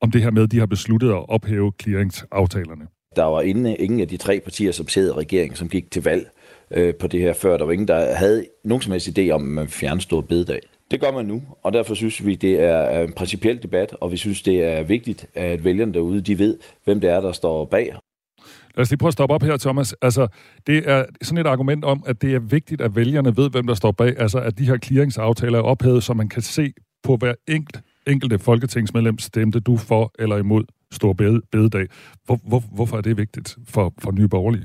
[0.00, 2.86] om det her med, at de har besluttet at ophæve clearingsaftalerne.
[3.16, 6.02] Der var ingen, ingen af de tre partier, som sidder i regeringen, som gik til
[6.02, 6.30] valg
[6.70, 7.56] øh, på det her før.
[7.56, 10.60] Der var ingen, der havde nogen som helst idé om, at man fjernede stor bededag.
[10.90, 14.16] Det gør man nu, og derfor synes vi, det er en principiel debat, og vi
[14.16, 17.94] synes, det er vigtigt, at vælgerne derude, de ved, hvem det er, der står bag.
[18.74, 19.94] Lad os lige prøve at stoppe op her, Thomas.
[20.02, 20.28] Altså,
[20.66, 23.74] det er sådan et argument om, at det er vigtigt, at vælgerne ved, hvem der
[23.74, 24.20] står bag.
[24.20, 26.72] Altså, at de her clearingsaftaler er ophævet, så man kan se
[27.02, 31.12] på hver enkelt, enkelte folketingsmedlem stemte du for eller imod stor
[31.52, 31.86] bededag.
[32.24, 34.64] Hvor, hvor, hvorfor er det vigtigt for, for nye borgerlige?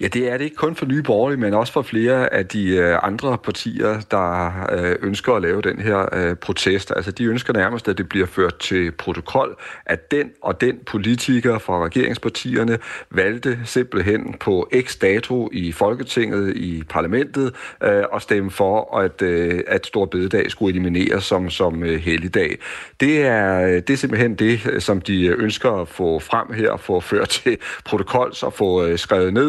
[0.00, 2.68] Ja, det er det ikke kun for Nye Borgerlige, men også for flere af de
[2.68, 6.92] øh, andre partier, der øh, ønsker at lave den her øh, protest.
[6.96, 11.58] Altså, de ønsker nærmest, at det bliver ført til protokol, at den og den politiker
[11.58, 12.78] fra regeringspartierne
[13.10, 19.22] valgte simpelthen på x dato i Folketinget, i parlamentet, at stemme for, at,
[19.68, 22.58] at Stor Bededag skulle elimineres som, som helligdag.
[23.00, 27.28] Det er, det er simpelthen det, som de ønsker at få frem her, få ført
[27.28, 29.41] til protokols og få skrevet ned.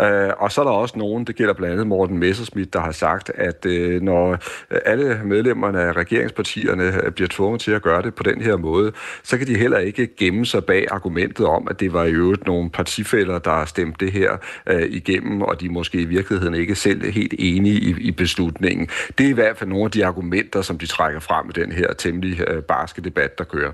[0.00, 2.92] Øh, og så er der også nogen, det gælder blandt andet Morten Messerschmidt, der har
[2.92, 4.38] sagt, at øh, når
[4.70, 8.92] alle medlemmerne af regeringspartierne øh, bliver tvunget til at gøre det på den her måde,
[9.22, 12.46] så kan de heller ikke gemme sig bag argumentet om, at det var i øvrigt
[12.46, 14.36] nogle partifælder, der stemte det her
[14.66, 18.88] øh, igennem, og de måske i virkeligheden ikke selv helt enige i, i beslutningen.
[19.18, 21.72] Det er i hvert fald nogle af de argumenter, som de trækker frem i den
[21.72, 23.72] her temmelig øh, barske debat, der kører.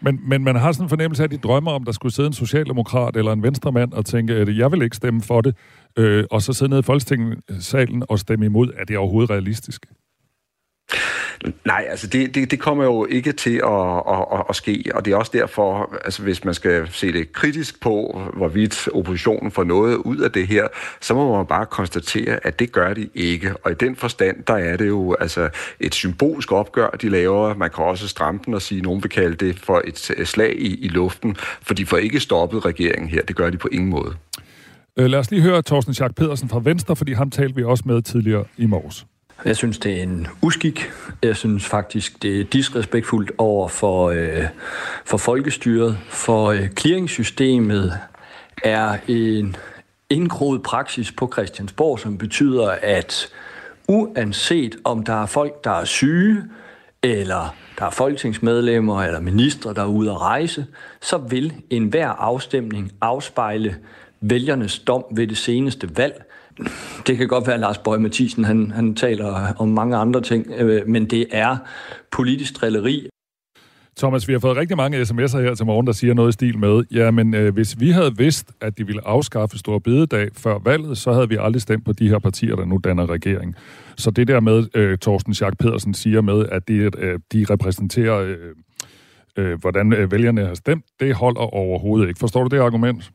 [0.00, 2.26] Men, men man har sådan en fornemmelse af, at de drømmer om, der skulle sidde
[2.26, 5.56] en socialdemokrat eller en venstremand og tænke, at jeg vil ikke stemme for det,
[5.96, 8.72] øh, og så sidde nede i folketingssalen og stemme imod.
[8.78, 9.86] Er det overhovedet realistisk?
[11.64, 15.04] Nej, altså det, det, det kommer jo ikke til at, at, at, at ske, og
[15.04, 19.64] det er også derfor, altså hvis man skal se det kritisk på, hvorvidt oppositionen får
[19.64, 20.68] noget ud af det her,
[21.00, 23.54] så må man bare konstatere, at det gør de ikke.
[23.64, 25.48] Og i den forstand, der er det jo altså
[25.80, 27.54] et symbolsk opgør, de laver.
[27.54, 30.54] Man kan også stramme den og sige, at nogen vil kalde det for et slag
[30.58, 33.22] i, i luften, for de får ikke stoppet regeringen her.
[33.22, 34.14] Det gør de på ingen måde.
[34.98, 37.84] Øh, lad os lige høre Thorsten Schack Pedersen fra Venstre, fordi ham talte vi også
[37.86, 39.06] med tidligere i morges.
[39.44, 40.90] Jeg synes, det er en uskik.
[41.22, 44.44] Jeg synes faktisk, det er disrespektfuldt over for, øh,
[45.04, 45.98] for folkestyret.
[46.08, 47.98] For øh, clearingssystemet
[48.64, 49.56] er en
[50.10, 53.28] indgroet praksis på Christiansborg, som betyder, at
[53.88, 56.42] uanset om der er folk, der er syge,
[57.02, 60.66] eller der er folketingsmedlemmer eller ministre, der er ude at rejse,
[61.00, 63.76] så vil enhver afstemning afspejle
[64.20, 66.24] vælgernes dom ved det seneste valg
[67.06, 70.46] det kan godt være, at Lars Bøge Mathisen han, han taler om mange andre ting,
[70.58, 71.56] øh, men det er
[72.12, 73.08] politisk drilleri.
[73.98, 76.58] Thomas, vi har fået rigtig mange sms'er her til morgen, der siger noget i stil
[76.58, 80.98] med, jamen øh, hvis vi havde vidst, at de ville afskaffe Stor Bededag før valget,
[80.98, 83.54] så havde vi aldrig stemt på de her partier, der nu danner regering.
[83.96, 88.18] Så det der med, øh, Torsten Schack Pedersen siger med, at de, øh, de repræsenterer,
[88.18, 88.36] øh,
[89.36, 92.20] øh, hvordan øh, vælgerne har stemt, det holder overhovedet ikke.
[92.20, 93.10] Forstår du det argument?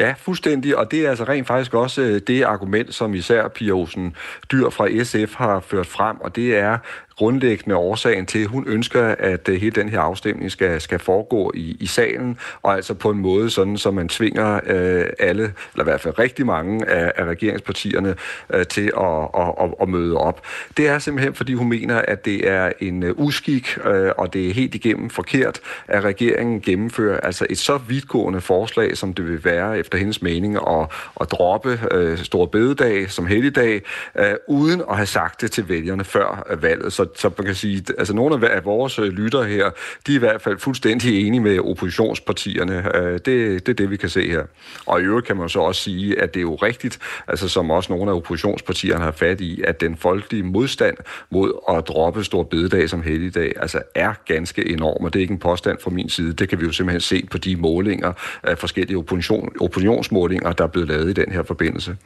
[0.00, 3.72] Ja, fuldstændig, og det er altså rent faktisk også øh, det argument, som især Pia
[3.72, 4.16] Olsen
[4.52, 6.78] Dyr fra SF har ført frem, og det er,
[7.16, 11.52] grundlæggende årsagen til, at hun ønsker, at øh, hele den her afstemning skal, skal foregå
[11.54, 15.80] i, i salen, og altså på en måde, sådan så man tvinger øh, alle, eller
[15.80, 18.14] i hvert fald rigtig mange af, af regeringspartierne
[18.50, 20.42] øh, til at, at, at, at møde op.
[20.76, 24.48] Det er simpelthen, fordi hun mener, at det er en uh, uskik, øh, og det
[24.48, 29.44] er helt igennem forkert, at regeringen gennemfører altså et så vidtgående forslag, som det vil
[29.44, 30.86] være efter hendes mening, at,
[31.20, 33.82] at droppe øh, Stor Bededag som helligdag,
[34.18, 36.92] øh, uden at have sagt det til vælgerne før øh, valget.
[36.92, 39.70] Så så, man kan sige, altså nogle af vores øh, lytter her,
[40.06, 42.96] de er i hvert fald fuldstændig enige med oppositionspartierne.
[42.96, 44.42] Øh, det, det er det, vi kan se her.
[44.86, 46.98] Og i øvrigt kan man så også sige, at det er jo rigtigt,
[47.28, 50.96] altså som også nogle af oppositionspartierne har fat i, at den folkelige modstand
[51.30, 55.32] mod at droppe stor bededag som helligdag, altså er ganske enorm, og det er ikke
[55.32, 56.32] en påstand fra min side.
[56.32, 60.68] Det kan vi jo simpelthen se på de målinger, af forskellige opposition, opinionsmålinger, der er
[60.68, 61.96] blevet lavet i den her forbindelse.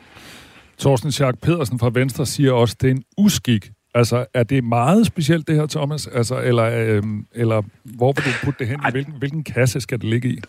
[0.79, 4.65] Thorsten Schack Pedersen fra Venstre siger også, at det er en uskik, Altså, er det
[4.65, 6.07] meget specielt det her, Thomas?
[6.07, 8.81] Altså, eller, øh, eller hvor vil du putte det hen?
[8.89, 10.41] I hvilken, hvilken kasse skal det ligge i?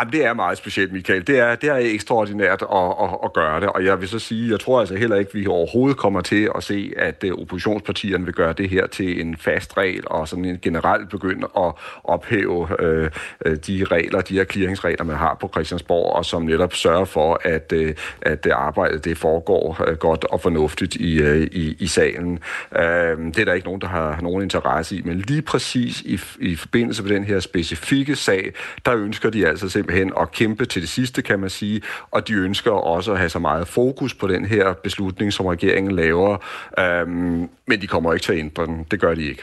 [0.00, 1.26] Jamen, det er meget specielt, Michael.
[1.26, 4.50] Det er, det er ekstraordinært at, at, at gøre det, og jeg vil så sige,
[4.50, 8.24] jeg tror altså heller ikke, at vi overhovedet kommer til at se, at øh, oppositionspartierne
[8.24, 11.72] vil gøre det her til en fast regel, og sådan en generelt begynde at
[12.04, 13.10] ophæve øh,
[13.44, 17.40] øh, de regler, de her clearingsregler, man har på Christiansborg, og som netop sørger for,
[17.44, 21.86] at, øh, at øh, arbejdet det foregår øh, godt og fornuftigt i, øh, i, i
[21.86, 22.38] salen.
[22.76, 26.20] Øh, det er der ikke nogen, der har nogen interesse i, men lige præcis i,
[26.40, 28.52] i forbindelse med den her specifikke sag,
[28.86, 31.80] der ønsker de altså simpelthen at kæmpe til det sidste, kan man sige,
[32.10, 35.92] og de ønsker også at have så meget fokus på den her beslutning, som regeringen
[35.92, 36.36] laver,
[36.78, 38.86] øhm, men de kommer ikke til at ændre den.
[38.90, 39.42] Det gør de ikke.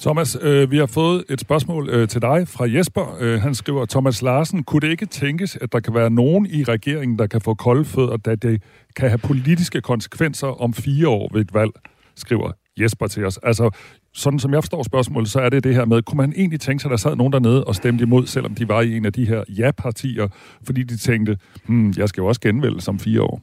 [0.00, 3.16] Thomas, øh, vi har fået et spørgsmål øh, til dig fra Jesper.
[3.20, 6.64] Øh, han skriver, Thomas Larsen, kunne det ikke tænkes, at der kan være nogen i
[6.64, 8.62] regeringen, der kan få kolde fødder, da det
[8.96, 11.70] kan have politiske konsekvenser om fire år ved et valg,
[12.16, 13.38] skriver Jesper til os.
[13.42, 13.70] Altså,
[14.18, 16.82] sådan som jeg forstår spørgsmålet, så er det det her med, kunne man egentlig tænke
[16.82, 19.12] sig, at der sad nogen dernede og stemte imod, selvom de var i en af
[19.12, 20.28] de her ja-partier,
[20.64, 23.42] fordi de tænkte, hmm, jeg skal jo også genvælge som fire år?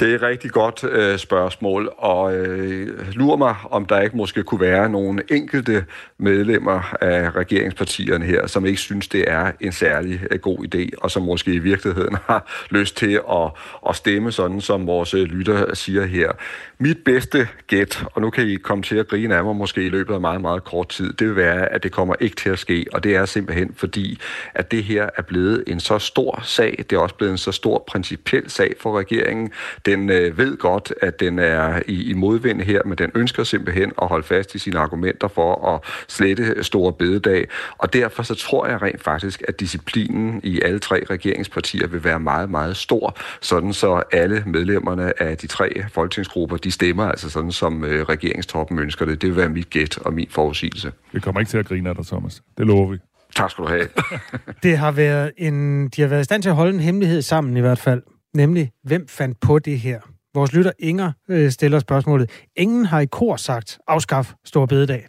[0.00, 4.42] Det er et rigtig godt øh, spørgsmål, og øh, lurer mig, om der ikke måske
[4.42, 5.84] kunne være nogle enkelte
[6.18, 11.10] medlemmer af regeringspartierne her, som ikke synes, det er en særlig øh, god idé, og
[11.10, 13.50] som måske i virkeligheden har lyst til at,
[13.88, 16.32] at stemme sådan, som vores øh, lytter siger her.
[16.78, 19.88] Mit bedste gæt, og nu kan I komme til at grine af mig måske i
[19.88, 22.58] løbet af meget, meget kort tid, det vil være, at det kommer ikke til at
[22.58, 24.20] ske, og det er simpelthen fordi,
[24.54, 27.52] at det her er blevet en så stor sag, det er også blevet en så
[27.52, 29.52] stor principiel sag for regeringen,
[29.88, 33.92] den øh, ved godt, at den er i, i modvind her, men den ønsker simpelthen
[34.02, 37.48] at holde fast i sine argumenter for at slette store bededag.
[37.78, 42.20] Og derfor så tror jeg rent faktisk, at disciplinen i alle tre regeringspartier vil være
[42.20, 47.52] meget, meget stor, sådan så alle medlemmerne af de tre folketingsgrupper, de stemmer altså sådan,
[47.52, 49.22] som øh, regeringstoppen ønsker det.
[49.22, 50.92] Det vil være mit gæt og min forudsigelse.
[51.12, 52.42] Vi kommer ikke til at grine af dig, Thomas.
[52.58, 52.98] Det lover vi.
[53.36, 53.88] Tak skal du have.
[54.62, 57.56] det har været en, de har været i stand til at holde en hemmelighed sammen
[57.56, 58.02] i hvert fald.
[58.34, 60.00] Nemlig, hvem fandt på det her?
[60.34, 62.30] Vores lytter Inger øh, stiller spørgsmålet.
[62.56, 65.06] Ingen har i kor sagt, afskaf stor bededag,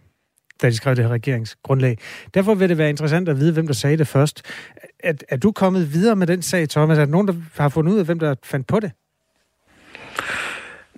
[0.62, 1.98] da de skrev det her regeringsgrundlag.
[2.34, 4.42] Derfor vil det være interessant at vide, hvem der sagde det først.
[5.00, 6.98] Er, er du kommet videre med den sag, Thomas?
[6.98, 8.92] Er der nogen, der har fundet ud af, hvem der fandt på det?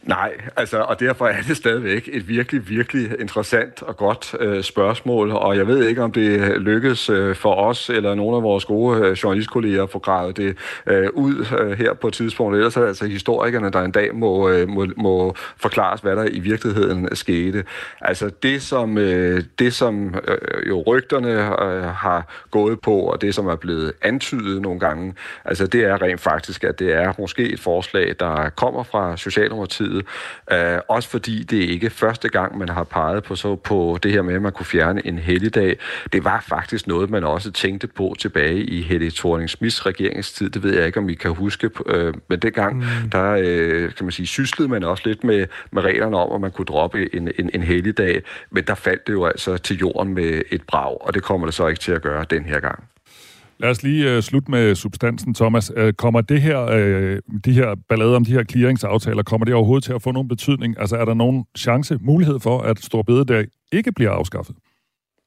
[0.03, 5.31] Nej, altså, og derfor er det stadigvæk et virkelig, virkelig interessant og godt øh, spørgsmål,
[5.31, 8.99] og jeg ved ikke, om det lykkes øh, for os eller nogle af vores gode
[8.99, 12.55] øh, journalistkolleger at få gravet det øh, ud øh, her på et tidspunkt.
[12.55, 16.27] Ellers er det altså historikerne, der en dag må, øh, må, må forklares, hvad der
[16.31, 17.63] i virkeligheden skete.
[18.01, 23.35] Altså det, som, øh, det, som øh, jo rygterne øh, har gået på, og det,
[23.35, 25.13] som er blevet antydet nogle gange,
[25.45, 29.90] altså det er rent faktisk, at det er måske et forslag, der kommer fra Socialdemokratiet,
[29.91, 30.03] side.
[30.75, 34.11] Uh, også fordi det ikke er første gang, man har peget på, så på det
[34.11, 35.77] her med, at man kunne fjerne en helligdag.
[36.13, 40.49] Det var faktisk noget, man også tænkte på tilbage i Helle thorning Smiths regeringstid.
[40.49, 41.69] Det ved jeg ikke, om I kan huske.
[41.85, 43.09] Uh, men dengang, mm.
[43.11, 46.51] der uh, kan man sige, syslede man også lidt med, med reglerne om, at man
[46.51, 48.21] kunne droppe en, en, en helligdag.
[48.49, 51.53] Men der faldt det jo altså til jorden med et brag, og det kommer det
[51.53, 52.90] så ikke til at gøre den her gang.
[53.61, 55.71] Lad os lige øh, slutte med substansen, Thomas.
[55.75, 59.83] Øh, kommer det her, øh, de her ballader om de her clearingsaftaler, kommer det overhovedet
[59.83, 60.75] til at få nogen betydning?
[60.79, 64.55] Altså er der nogen chance, mulighed for, at Storbededag ikke bliver afskaffet?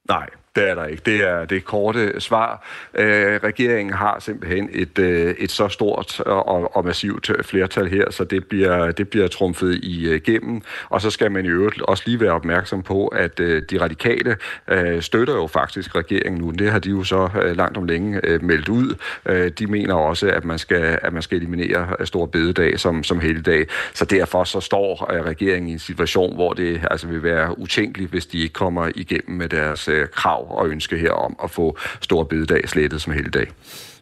[0.08, 0.26] Nej,
[0.56, 1.02] det er der ikke.
[1.06, 2.66] Det er det korte svar.
[2.94, 8.24] Øh, regeringen har simpelthen et, øh, et så stort og, og massivt flertal her, så
[8.24, 10.56] det bliver, det bliver trumfet igennem.
[10.56, 13.80] Øh, og så skal man i øvrigt også lige være opmærksom på, at øh, de
[13.80, 14.36] radikale
[14.68, 16.50] øh, støtter jo faktisk regeringen nu.
[16.50, 18.94] Det har de jo så øh, langt om længe øh, meldt ud.
[19.26, 23.04] Øh, de mener også, at man skal, at man skal eliminere øh, stor bededag som,
[23.04, 23.66] som helligdag.
[23.94, 28.10] Så derfor så står øh, regeringen i en situation, hvor det altså vil være utænkeligt,
[28.10, 31.78] hvis de ikke kommer igennem med deres øh, krav og ønske her om at få
[32.00, 33.46] stor bededag slettet som helligdag.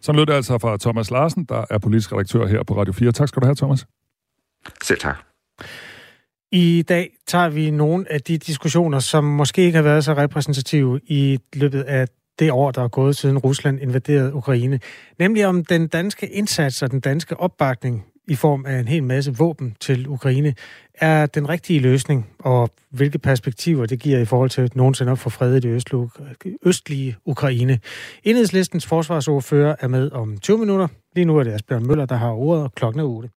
[0.01, 3.12] Så lød det altså fra Thomas Larsen, der er politisk redaktør her på Radio 4.
[3.12, 3.86] Tak skal du have, Thomas.
[4.82, 5.16] Selv tak.
[6.53, 11.01] I dag tager vi nogle af de diskussioner, som måske ikke har været så repræsentative
[11.07, 14.80] i løbet af det år, der er gået siden Rusland invaderede Ukraine.
[15.18, 19.37] Nemlig om den danske indsats og den danske opbakning i form af en hel masse
[19.37, 20.55] våben til Ukraine
[20.95, 25.31] er den rigtige løsning, og hvilke perspektiver det giver i forhold til nogensinde at få
[25.31, 25.95] fred i det
[26.62, 27.79] østlige Ukraine.
[28.25, 30.89] Enhedslistens forsvarsordfører er med om 20 minutter.
[31.14, 33.29] Lige nu er det Asbjørn Møller, der har ordet, og klokken er 8.